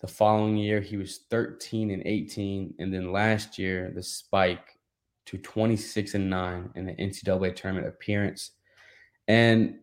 [0.01, 2.75] The following year, he was 13 and 18.
[2.79, 4.79] And then last year, the spike
[5.27, 8.53] to 26 and 9 in the NCAA tournament appearance.
[9.27, 9.79] And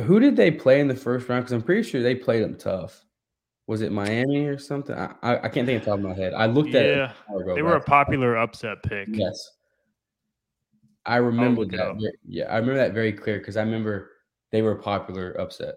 [0.00, 1.44] who did they play in the first round?
[1.44, 3.05] Because I'm pretty sure they played them tough.
[3.66, 4.94] Was it Miami or something?
[4.94, 6.34] I, I, I can't think of the top of my head.
[6.34, 6.96] I looked yeah, at it.
[6.96, 9.08] Yeah, they were a popular upset pick.
[9.10, 9.50] Yes,
[11.04, 12.12] I remember that.
[12.24, 14.10] Yeah, I remember that very clear because I remember
[14.52, 15.74] they were a popular upset.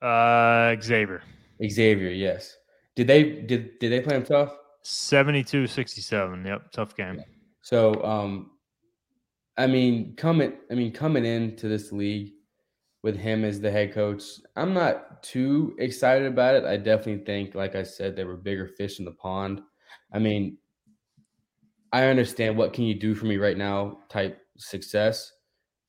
[0.00, 1.22] Uh, Xavier.
[1.68, 2.56] Xavier, yes.
[2.94, 4.54] Did they did did they play them tough?
[4.84, 6.46] 72-67.
[6.46, 7.16] Yep, tough game.
[7.16, 7.24] Yeah.
[7.62, 8.52] So, um,
[9.56, 12.32] I mean, coming I mean coming into this league
[13.06, 14.24] with him as the head coach,
[14.56, 16.64] I'm not too excited about it.
[16.64, 19.62] I definitely think, like I said, there were bigger fish in the pond.
[20.12, 20.58] I mean,
[21.92, 25.32] I understand what can you do for me right now type success,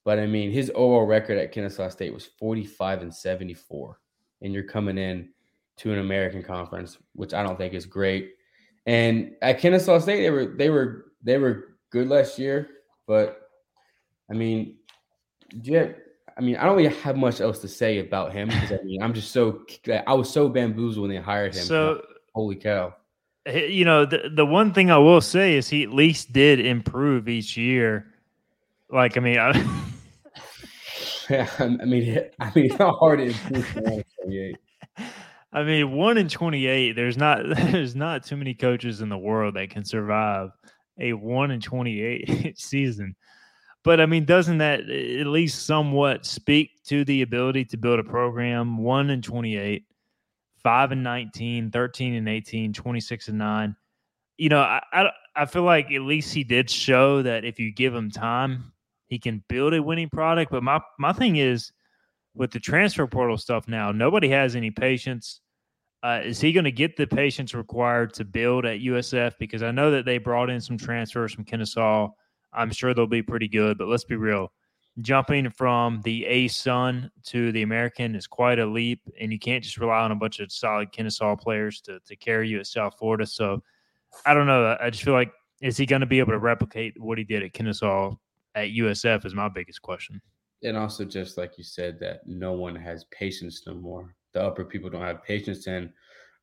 [0.05, 3.99] but I mean his overall record at Kennesaw State was 45 and 74,
[4.43, 5.29] and you're coming in
[5.77, 8.33] to an American conference, which I don't think is great.
[8.85, 12.69] And at Kennesaw State, they were they were they were good last year,
[13.07, 13.41] but
[14.29, 14.77] I mean,
[15.65, 15.95] have,
[16.37, 19.01] I mean, I don't really have much else to say about him because I mean,
[19.01, 19.65] I'm just so
[20.05, 21.63] I was so bamboozled when they hired him.
[21.63, 22.01] So
[22.35, 22.93] holy cow!
[23.47, 27.27] You know, the the one thing I will say is he at least did improve
[27.27, 28.13] each year.
[28.89, 29.51] Like, I mean, I,
[31.29, 32.31] yeah, I mean, I mean,
[32.65, 34.55] it's not hard to improve.
[35.53, 36.95] I mean, one in twenty-eight.
[36.95, 40.49] There's not there's not too many coaches in the world that can survive
[40.99, 43.15] a one in twenty-eight season.
[43.87, 48.03] But I mean, doesn't that at least somewhat speak to the ability to build a
[48.03, 48.77] program?
[48.79, 49.85] One and 28,
[50.61, 53.77] five and 19, 13 and 18, 26 and nine.
[54.35, 57.71] You know, I, I, I feel like at least he did show that if you
[57.71, 58.73] give him time,
[59.05, 60.51] he can build a winning product.
[60.51, 61.71] But my, my thing is
[62.35, 65.39] with the transfer portal stuff now, nobody has any patience.
[66.03, 69.35] Uh, is he going to get the patience required to build at USF?
[69.39, 72.09] Because I know that they brought in some transfers from Kennesaw
[72.53, 73.77] I'm sure they'll be pretty good.
[73.77, 74.51] But let's be real.
[75.01, 79.77] Jumping from the ASUN to the American is quite a leap, and you can't just
[79.77, 83.25] rely on a bunch of solid Kennesaw players to, to carry you at South Florida.
[83.25, 83.61] So
[84.25, 84.75] I don't know.
[84.81, 85.31] I just feel like
[85.61, 88.15] is he going to be able to replicate what he did at Kennesaw
[88.55, 89.25] at USF?
[89.25, 90.21] Is my biggest question.
[90.63, 94.15] And also, just like you said, that no one has patience no more.
[94.33, 95.91] The upper people don't have patience, and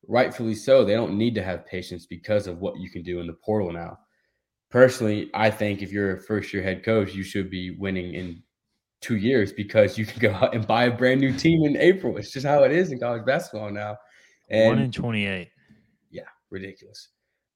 [0.07, 0.85] rightfully so.
[0.85, 3.71] They don't need to have patience because of what you can do in the portal
[3.71, 3.99] now.
[4.69, 8.43] Personally, I think if you're a first year head coach, you should be winning in
[9.01, 12.17] two years because you can go out and buy a brand new team in April.
[12.17, 13.97] It's just how it is in college basketball now.
[14.49, 15.49] And One in 28.
[16.11, 17.09] Yeah, ridiculous.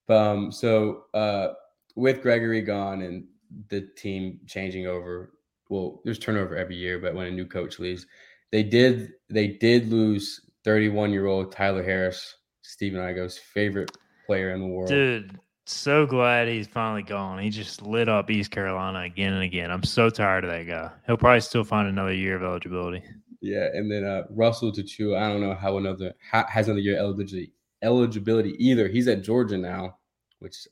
[0.07, 1.49] Um, so uh,
[1.95, 3.25] with Gregory gone and
[3.69, 5.33] the team changing over,
[5.69, 8.05] well, there's turnover every year, but when a new coach leaves,
[8.51, 13.95] they did they did lose 31 year old Tyler Harris, Stephen Igoe's favorite
[14.25, 14.89] player in the world.
[14.89, 15.39] Dude,
[15.71, 17.39] so glad he's finally gone.
[17.39, 19.71] He just lit up East Carolina again and again.
[19.71, 20.91] I'm so tired of that guy.
[21.05, 23.03] He'll probably still find another year of eligibility.
[23.41, 27.53] Yeah, and then uh, Russell Tchewa, I don't know how another has another year eligibility
[27.81, 28.87] eligibility either.
[28.87, 29.97] He's at Georgia now,
[30.39, 30.67] which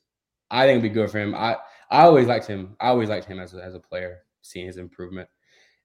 [0.52, 1.34] I think would be good for him.
[1.36, 1.58] I
[1.90, 2.76] I always liked him.
[2.80, 5.30] I always liked him as a, as a player, seeing his improvement.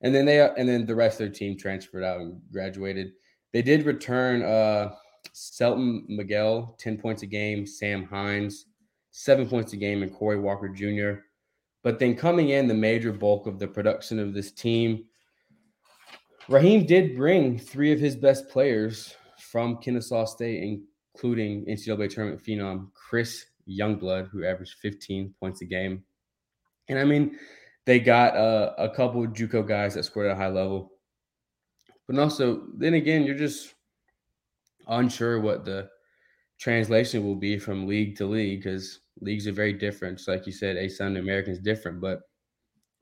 [0.00, 3.12] And then they and then the rest of their team transferred out and graduated.
[3.52, 4.94] They did return uh
[5.32, 8.66] Selton Miguel, 10 points a game, Sam Hines,
[9.12, 11.20] seven points a game, and Corey Walker Jr.
[11.82, 15.04] But then coming in, the major bulk of the production of this team,
[16.48, 20.80] Raheem did bring three of his best players from Kennesaw State,
[21.14, 26.02] including NCAA tournament phenom Chris Youngblood, who averaged 15 points a game.
[26.88, 27.38] And I mean,
[27.84, 30.92] they got uh, a couple of JUCO guys that scored at a high level.
[32.08, 33.74] But also, then again, you're just
[34.88, 35.88] unsure what the
[36.62, 40.18] translation will be from league to league because leagues are very different.
[40.18, 42.00] Just like you said, ASUN American is different.
[42.00, 42.20] But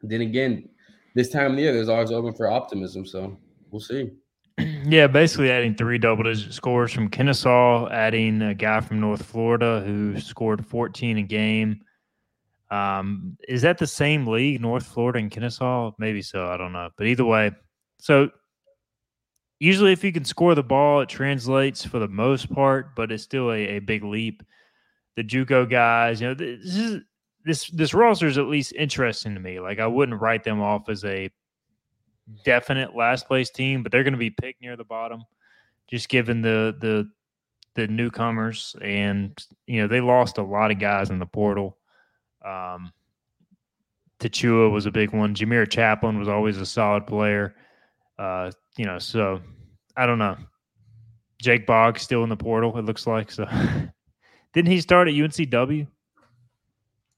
[0.00, 0.66] then again,
[1.14, 3.04] this time of the year, there's always open for optimism.
[3.04, 3.36] So
[3.70, 4.10] we'll see.
[4.82, 9.82] Yeah, basically adding three double digit scores from Kennesaw, adding a guy from North Florida
[9.84, 11.82] who scored 14 a game.
[12.70, 15.92] Um, is that the same league, North Florida and Kennesaw?
[15.98, 16.46] Maybe so.
[16.46, 16.88] I don't know.
[16.96, 17.52] But either way,
[17.98, 18.30] so
[19.60, 23.22] usually if you can score the ball, it translates for the most part, but it's
[23.22, 24.42] still a, a big leap.
[25.16, 27.02] The JUCO guys, you know, this is
[27.44, 29.60] this this roster is at least interesting to me.
[29.60, 31.30] Like I wouldn't write them off as a
[32.44, 35.24] definite last place team, but they're going to be picked near the bottom,
[35.88, 37.08] just given the the
[37.74, 41.76] the newcomers and you know they lost a lot of guys in the portal.
[42.44, 42.92] Um,
[44.18, 45.34] Tchewa was a big one.
[45.34, 47.54] Jamir Chaplin was always a solid player.
[48.20, 49.40] Uh, you know, so
[49.96, 50.36] I don't know.
[51.40, 53.32] Jake Boggs still in the portal, it looks like.
[53.32, 53.46] So
[54.52, 55.86] didn't he start at UNCW?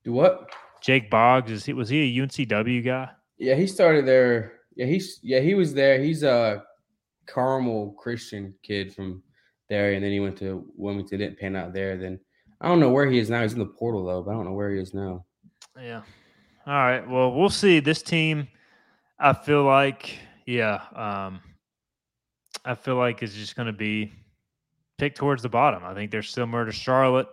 [0.04, 0.50] Do what?
[0.80, 3.08] Jake Boggs is he was he a UNCW guy?
[3.36, 4.60] Yeah, he started there.
[4.76, 6.00] Yeah, he's yeah, he was there.
[6.00, 6.62] He's a
[7.26, 9.24] Carmel Christian kid from
[9.68, 11.96] there, and then he went to Wilmington, didn't pan out there.
[11.96, 12.20] Then
[12.60, 13.42] I don't know where he is now.
[13.42, 15.24] He's in the portal though, but I don't know where he is now.
[15.76, 16.02] Yeah.
[16.64, 17.08] All right.
[17.08, 17.80] Well, we'll see.
[17.80, 18.46] This team,
[19.18, 20.80] I feel like yeah.
[20.94, 21.40] Um,
[22.64, 24.12] I feel like it's just going to be
[24.98, 25.84] picked towards the bottom.
[25.84, 27.28] I think they're similar to Charlotte,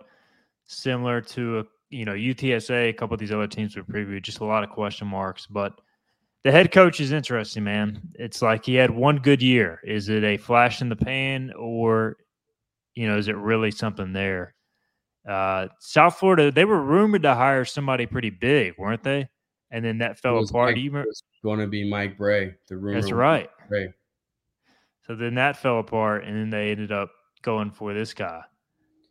[0.66, 4.22] similar to a, you know UTSA, a couple of these other teams we previewed.
[4.22, 5.80] Just a lot of question marks, but
[6.42, 8.00] the head coach is interesting, man.
[8.14, 9.80] It's like he had one good year.
[9.84, 12.16] Is it a flash in the pan, or
[12.94, 14.54] you know, is it really something there?
[15.28, 19.28] Uh, South Florida, they were rumored to hire somebody pretty big, weren't they?
[19.70, 20.74] And then that fell apart.
[20.74, 21.10] Mike, remember?
[21.44, 23.00] going to be Mike Brey, The rumor.
[23.00, 23.48] That's right.
[23.68, 23.92] Brey.
[25.06, 27.10] So then that fell apart, and then they ended up
[27.42, 28.42] going for this guy.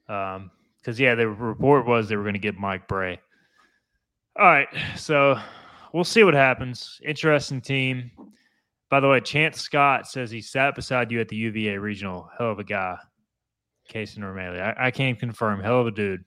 [0.07, 0.51] Because um,
[0.95, 3.19] yeah, the report was they were going to get Mike Brey.
[4.37, 5.37] All right, so
[5.93, 6.99] we'll see what happens.
[7.05, 8.11] Interesting team.
[8.89, 12.29] By the way, Chance Scott says he sat beside you at the UVA regional.
[12.37, 12.97] Hell of a guy,
[13.91, 14.61] Cason Remaley.
[14.61, 15.61] I, I can't confirm.
[15.61, 16.23] Hell of a dude.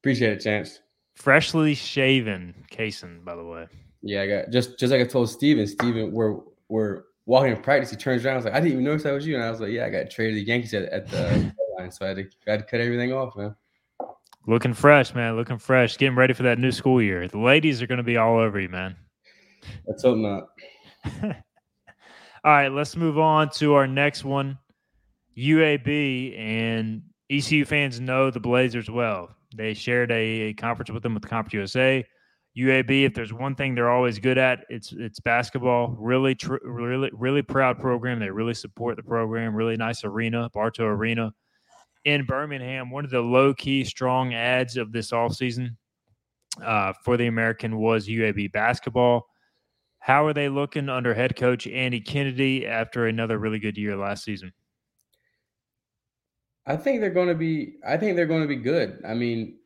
[0.00, 0.80] Appreciate it, Chance.
[1.22, 3.24] Freshly shaven, Cason.
[3.24, 3.68] By the way.
[4.02, 5.68] Yeah, I got just just like I told Stephen.
[5.68, 7.92] Stephen, we're we're walking in practice.
[7.92, 8.32] He turns around.
[8.32, 9.36] I was like, I didn't even notice that was you.
[9.36, 11.92] And I was like, Yeah, I got traded to the Yankees at, at the line,
[11.92, 13.54] so I had to, I had to cut everything off, man.
[14.48, 15.36] Looking fresh, man.
[15.36, 15.96] Looking fresh.
[15.96, 17.28] Getting ready for that new school year.
[17.28, 18.96] The ladies are going to be all over you, man.
[19.86, 20.48] Let's hope not.
[21.22, 21.32] all
[22.42, 24.58] right, let's move on to our next one.
[25.38, 29.36] UAB and ECU fans know the Blazers well.
[29.56, 32.04] They shared a, a conference with them with Conference USA.
[32.56, 35.96] UAB, if there's one thing they're always good at, it's it's basketball.
[35.98, 38.18] Really, tr- really, really proud program.
[38.18, 39.54] They really support the program.
[39.54, 41.32] Really nice arena, Bartow Arena
[42.04, 42.90] in Birmingham.
[42.90, 45.76] One of the low key strong ads of this offseason
[46.62, 49.26] uh, for the American was UAB basketball.
[49.98, 54.24] How are they looking under head coach Andy Kennedy after another really good year last
[54.24, 54.52] season?
[56.66, 57.74] I think they're going to be.
[57.86, 59.02] I think they're going to be good.
[59.06, 59.58] I mean,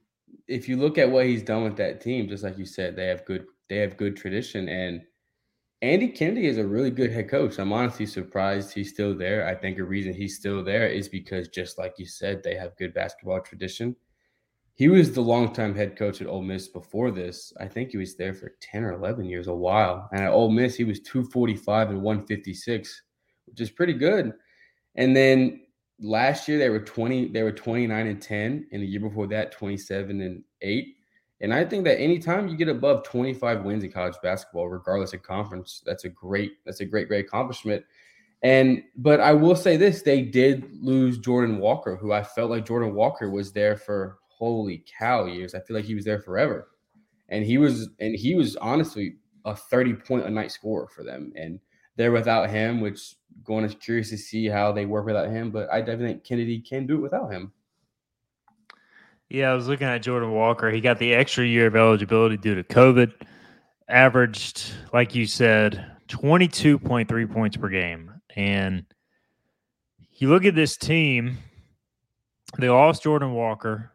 [0.49, 3.07] if you look at what he's done with that team, just like you said, they
[3.07, 5.03] have good they have good tradition and
[5.83, 7.59] Andy Kennedy is a really good head coach.
[7.59, 9.47] I'm honestly surprised he's still there.
[9.47, 12.77] I think a reason he's still there is because just like you said, they have
[12.77, 13.95] good basketball tradition.
[14.73, 17.53] He was the longtime head coach at Ole Miss before this.
[17.61, 20.09] I think he was there for 10 or 11 years, a while.
[20.13, 23.03] And at Ole Miss, he was 245 and 156,
[23.47, 24.33] which is pretty good.
[24.95, 25.61] And then
[26.01, 28.67] last year they were 20, they were 29 and 10.
[28.73, 30.97] And the year before that, 27 and 8.
[31.41, 35.23] And I think that anytime you get above 25 wins in college basketball, regardless of
[35.23, 37.85] conference, that's a great, that's a great, great accomplishment.
[38.43, 42.67] And but I will say this, they did lose Jordan Walker, who I felt like
[42.67, 45.55] Jordan Walker was there for holy cow years.
[45.55, 46.69] I feel like he was there forever.
[47.29, 51.33] And he was and he was honestly a 30 point a night scorer for them.
[51.35, 51.59] And
[51.97, 55.51] they're without him, which going to curious to see how they work without him.
[55.51, 57.53] But I definitely think Kennedy can do it without him.
[59.29, 60.71] Yeah, I was looking at Jordan Walker.
[60.71, 63.13] He got the extra year of eligibility due to COVID.
[63.89, 68.13] Averaged, like you said, 22.3 points per game.
[68.37, 68.85] And
[70.13, 71.39] you look at this team,
[72.59, 73.91] they lost Jordan Walker,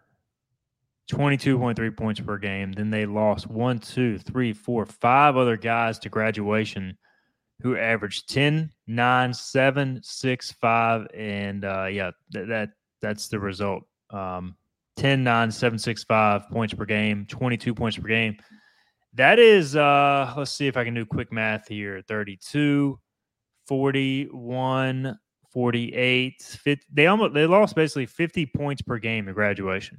[1.10, 2.74] 22.3 points per game.
[2.74, 6.98] Then they lost one, two, three, four, five other guys to graduation
[7.62, 11.08] who averaged 10, 9, 7, 6, 5.
[11.14, 12.70] And uh, yeah, th- that
[13.02, 13.84] that's the result.
[14.10, 14.56] Um,
[14.98, 18.38] 10, 9, 7, 6, 5 points per game, 22 points per game.
[19.14, 23.00] That is, uh, let's see if I can do quick math here 32,
[23.68, 29.98] 41, 48, 50, they almost they lost basically 50 points per game at graduation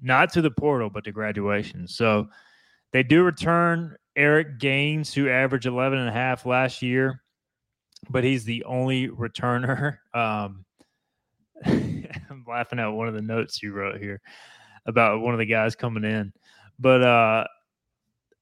[0.00, 1.86] not to the portal, but to graduation.
[1.86, 2.28] So
[2.92, 7.22] they do return Eric Gaines, who averaged 11 and a half last year,
[8.10, 9.96] but he's the only returner.
[10.12, 10.64] Um,
[11.64, 14.20] I'm laughing at one of the notes you wrote here
[14.86, 16.32] about one of the guys coming in,
[16.78, 17.44] but uh,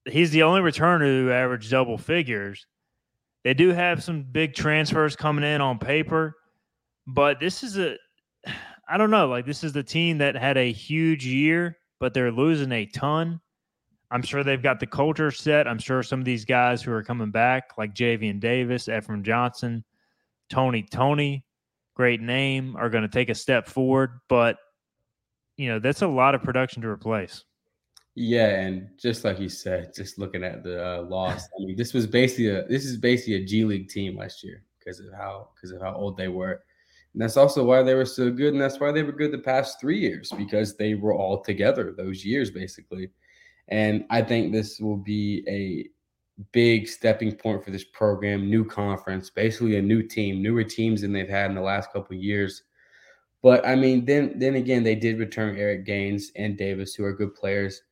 [0.06, 2.66] he's the only returner who averaged double figures.
[3.44, 6.34] They do have some big transfers coming in on paper,
[7.06, 7.96] but this is a
[8.88, 9.28] I don't know.
[9.28, 13.40] Like this is the team that had a huge year, but they're losing a ton.
[14.10, 15.68] I'm sure they've got the culture set.
[15.68, 19.84] I'm sure some of these guys who are coming back, like Javian Davis, Efrem Johnson,
[20.48, 21.44] Tony Toney,
[21.94, 24.20] great name, are going to take a step forward.
[24.28, 24.56] But
[25.56, 27.44] you know that's a lot of production to replace.
[28.14, 31.92] Yeah, and just like you said, just looking at the uh, loss, I mean, this
[31.92, 35.50] was basically a this is basically a G League team last year because of how
[35.54, 36.62] because of how old they were.
[37.12, 38.52] And that's also why they were so good.
[38.52, 41.94] And that's why they were good the past three years because they were all together
[41.96, 43.10] those years, basically.
[43.68, 45.88] And I think this will be a
[46.52, 51.12] big stepping point for this program, new conference, basically a new team, newer teams than
[51.12, 52.62] they've had in the last couple years.
[53.42, 57.12] But I mean, then then again, they did return Eric Gaines and Davis, who are
[57.12, 57.82] good players.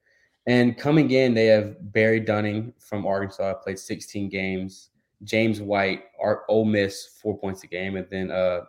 [0.46, 4.90] And coming in, they have Barry Dunning from Arkansas, played 16 games.
[5.24, 8.60] James White, Art Ole Miss, four points a game, and then uh,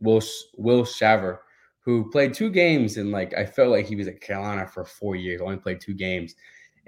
[0.00, 0.22] Will
[0.56, 1.42] Will Shaver,
[1.86, 5.14] who played two games and like I felt like he was at Carolina for four
[5.14, 6.34] years, only played two games.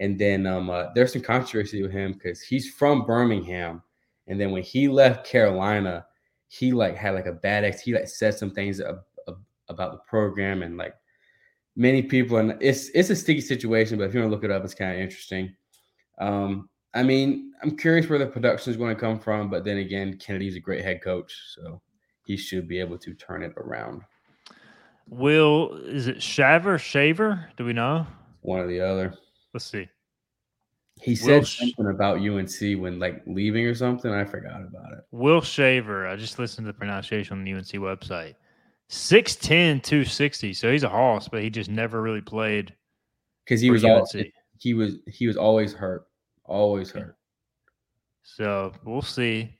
[0.01, 3.83] And then um, uh, there's some controversy with him because he's from Birmingham,
[4.27, 6.05] and then when he left Carolina,
[6.49, 7.81] he like had like a bad ex.
[7.81, 10.95] He like said some things ab- ab- about the program and like
[11.75, 13.99] many people, and it's it's a sticky situation.
[13.99, 15.55] But if you want to look it up, it's kind of interesting.
[16.21, 19.79] Um, I mean, I'm curious where the production is going to come from, but then
[19.79, 21.81] again, Kennedy's a great head coach, so
[22.25, 24.03] he should be able to turn it around.
[25.09, 27.51] Will is it Shaver Shaver?
[27.57, 28.07] Do we know?
[28.43, 29.15] One or the other.
[29.53, 29.89] Let's see.
[31.01, 34.13] He said Sh- something about UNC when like leaving or something.
[34.13, 35.05] I forgot about it.
[35.11, 36.07] Will Shaver.
[36.07, 38.35] I just listened to the pronunciation on the UNC website.
[38.91, 40.55] 6'10, 260.
[40.55, 42.75] So he's a hoss, but he just never really played.
[43.45, 44.07] Because he was all,
[44.59, 46.07] he was he was always hurt.
[46.45, 47.17] Always hurt.
[48.23, 49.55] So we'll see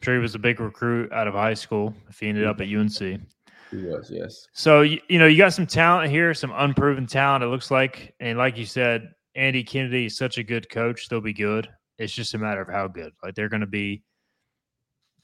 [0.00, 2.60] I'm sure he was a big recruit out of high school if he ended up
[2.62, 3.20] at UNC.
[3.70, 4.48] He was, yes.
[4.52, 7.44] So you, you know you got some talent here, some unproven talent.
[7.44, 11.08] It looks like, and like you said, Andy Kennedy is such a good coach.
[11.08, 11.68] They'll be good.
[11.98, 13.12] It's just a matter of how good.
[13.22, 14.02] Like they're going to be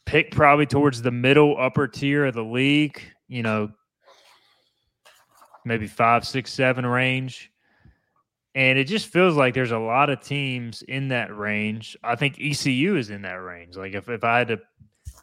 [0.04, 3.00] picked probably towards the middle upper tier of the league.
[3.28, 3.70] You know,
[5.64, 7.50] maybe five, six, seven range.
[8.54, 11.96] And it just feels like there's a lot of teams in that range.
[12.02, 13.76] I think ECU is in that range.
[13.76, 14.60] Like if, if I had to,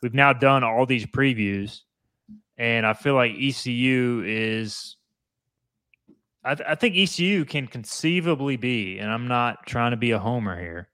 [0.04, 1.82] we've now done all these previews,
[2.58, 4.98] and I feel like ECU is.
[6.46, 10.20] I, th- I think ECU can conceivably be, and I'm not trying to be a
[10.20, 10.90] homer here.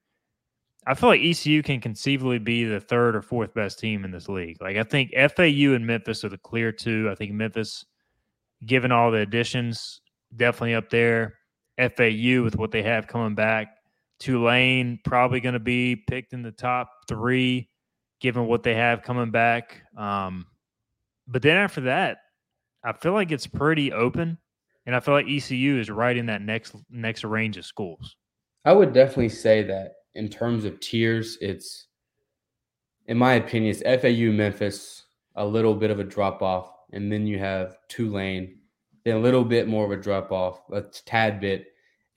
[0.85, 4.29] I feel like ECU can conceivably be the third or fourth best team in this
[4.29, 4.61] league.
[4.61, 7.09] Like I think FAU and Memphis are the clear two.
[7.11, 7.85] I think Memphis,
[8.65, 10.01] given all the additions,
[10.35, 11.35] definitely up there.
[11.77, 13.77] FAU with what they have coming back.
[14.19, 17.69] Tulane probably going to be picked in the top three,
[18.19, 19.81] given what they have coming back.
[19.95, 20.45] Um,
[21.29, 22.17] but then after that,
[22.83, 24.37] I feel like it's pretty open,
[24.85, 28.15] and I feel like ECU is right in that next next range of schools.
[28.65, 31.87] I would definitely say that in terms of tiers, it's
[33.07, 35.05] in my opinion, it's FAU, Memphis,
[35.35, 38.57] a little bit of a drop off, and then you have Tulane,
[39.05, 41.67] then a little bit more of a drop off, a tad bit,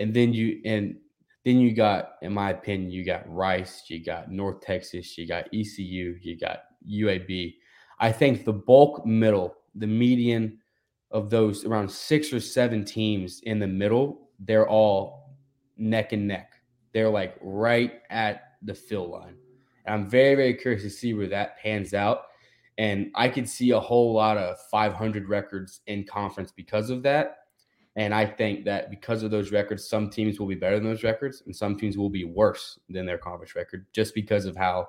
[0.01, 0.97] and then you and
[1.45, 5.47] then you got, in my opinion, you got Rice, you got North Texas, you got
[5.53, 7.55] ECU, you got UAB.
[8.03, 10.59] I think the bulk middle, the median
[11.13, 15.37] of those around six or seven teams in the middle, they're all
[15.77, 16.53] neck and neck.
[16.93, 19.37] They're like right at the fill line.
[19.87, 22.25] And I'm very, very curious to see where that pans out.
[22.77, 27.37] And I could see a whole lot of 500 records in conference because of that.
[27.95, 31.05] And I think that because of those records, some teams will be better than those
[31.05, 34.89] records, and some teams will be worse than their conference record, just because of how,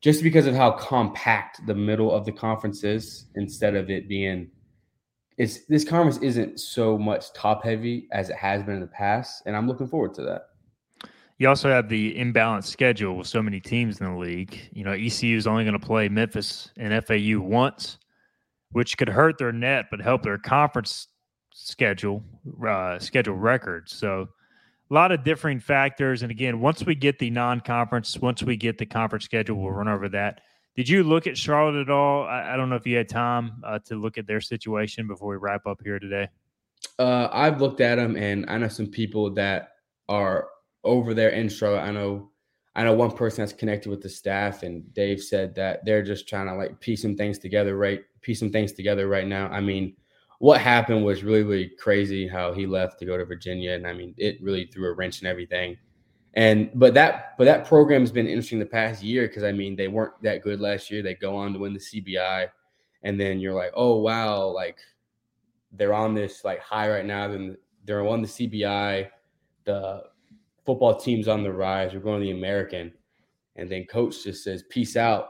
[0.00, 4.50] just because of how compact the middle of the conference is, instead of it being,
[5.36, 9.42] it's this conference isn't so much top heavy as it has been in the past,
[9.46, 10.42] and I'm looking forward to that.
[11.38, 14.60] You also have the imbalanced schedule with so many teams in the league.
[14.72, 17.96] You know, ECU is only going to play Memphis and FAU once,
[18.72, 21.08] which could hurt their net but help their conference
[21.54, 22.22] schedule
[22.66, 23.94] uh, schedule records.
[23.94, 24.28] So
[24.90, 26.22] a lot of differing factors.
[26.22, 29.88] And again, once we get the non-conference, once we get the conference schedule, we'll run
[29.88, 30.40] over that.
[30.76, 32.24] Did you look at Charlotte at all?
[32.24, 35.28] I, I don't know if you had time uh, to look at their situation before
[35.28, 36.28] we wrap up here today.
[36.98, 39.70] Uh, I've looked at them, and I know some people that
[40.08, 40.48] are
[40.84, 41.80] over there in Charlotte.
[41.80, 42.30] I know
[42.74, 46.28] I know one person that's connected with the staff, and Dave said that they're just
[46.28, 48.00] trying to like piece some things together, right?
[48.22, 49.48] Piece some things together right now.
[49.48, 49.96] I mean,
[50.40, 53.92] what happened was really, really crazy how he left to go to Virginia, and I
[53.92, 55.76] mean, it really threw a wrench in everything.
[56.32, 59.76] And but that but that program has been interesting the past year because I mean
[59.76, 61.02] they weren't that good last year.
[61.02, 62.48] They go on to win the CBI,
[63.02, 64.78] and then you're like, oh wow, like
[65.72, 67.28] they're on this like high right now.
[67.28, 69.08] Then they're on the CBI.
[69.64, 70.04] The
[70.64, 71.92] football team's on the rise.
[71.92, 72.92] We're going to the American.
[73.56, 75.28] And then coach just says, peace out.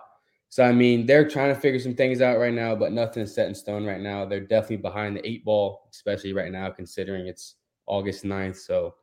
[0.51, 3.49] So, I mean, they're trying to figure some things out right now, but nothing's set
[3.49, 4.27] in stone right now.
[4.27, 7.55] They're definitely behind the eight ball, especially right now, considering it's
[7.87, 8.57] August 9th.
[8.57, 8.95] So,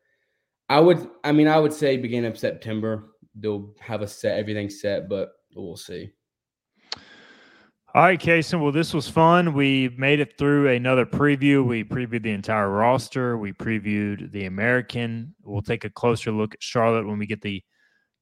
[0.69, 4.69] I would, I mean, I would say beginning of September, they'll have a set, everything
[4.69, 6.11] set, but we'll see.
[7.95, 8.61] All right, Cason.
[8.61, 9.53] Well, this was fun.
[9.53, 11.65] We made it through another preview.
[11.65, 13.37] We previewed the entire roster.
[13.37, 15.33] We previewed the American.
[15.43, 17.63] We'll take a closer look at Charlotte when we get the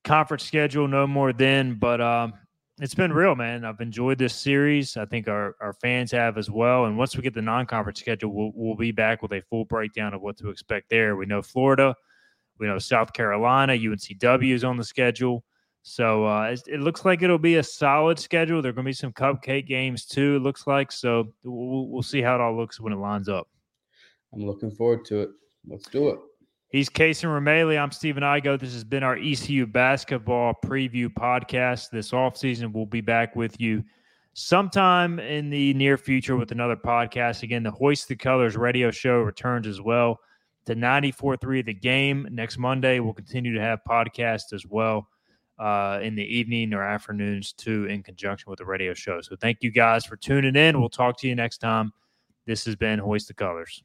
[0.04, 0.88] conference schedule.
[0.88, 2.34] No more then, but um,
[2.80, 3.64] it's been real, man.
[3.64, 4.98] I've enjoyed this series.
[4.98, 6.86] I think our, our fans have as well.
[6.86, 9.66] And once we get the non conference schedule, we'll, we'll be back with a full
[9.66, 11.16] breakdown of what to expect there.
[11.16, 11.96] We know Florida,
[12.60, 15.44] we know South Carolina, UNCW is on the schedule.
[15.84, 18.62] So uh, it, looks like it'll be a solid schedule.
[18.62, 20.38] There are going to be some cupcake games too.
[20.38, 21.34] It looks like so.
[21.44, 23.48] We'll, we'll see how it all looks when it lines up.
[24.34, 25.30] I'm looking forward to it.
[25.68, 26.20] Let's do it.
[26.76, 27.82] He's Cason Remaley.
[27.82, 28.60] I'm Stephen Igoe.
[28.60, 31.90] This has been our ECU basketball preview podcast.
[31.90, 33.82] This offseason, we'll be back with you
[34.34, 37.44] sometime in the near future with another podcast.
[37.44, 40.20] Again, the Hoist the Colours radio show returns as well
[40.66, 43.00] to 94.3 The Game next Monday.
[43.00, 45.08] We'll continue to have podcasts as well
[45.58, 49.22] uh, in the evening or afternoons too, in conjunction with the radio show.
[49.22, 50.78] So thank you guys for tuning in.
[50.82, 51.94] We'll talk to you next time.
[52.46, 53.82] This has been Hoist the Colours.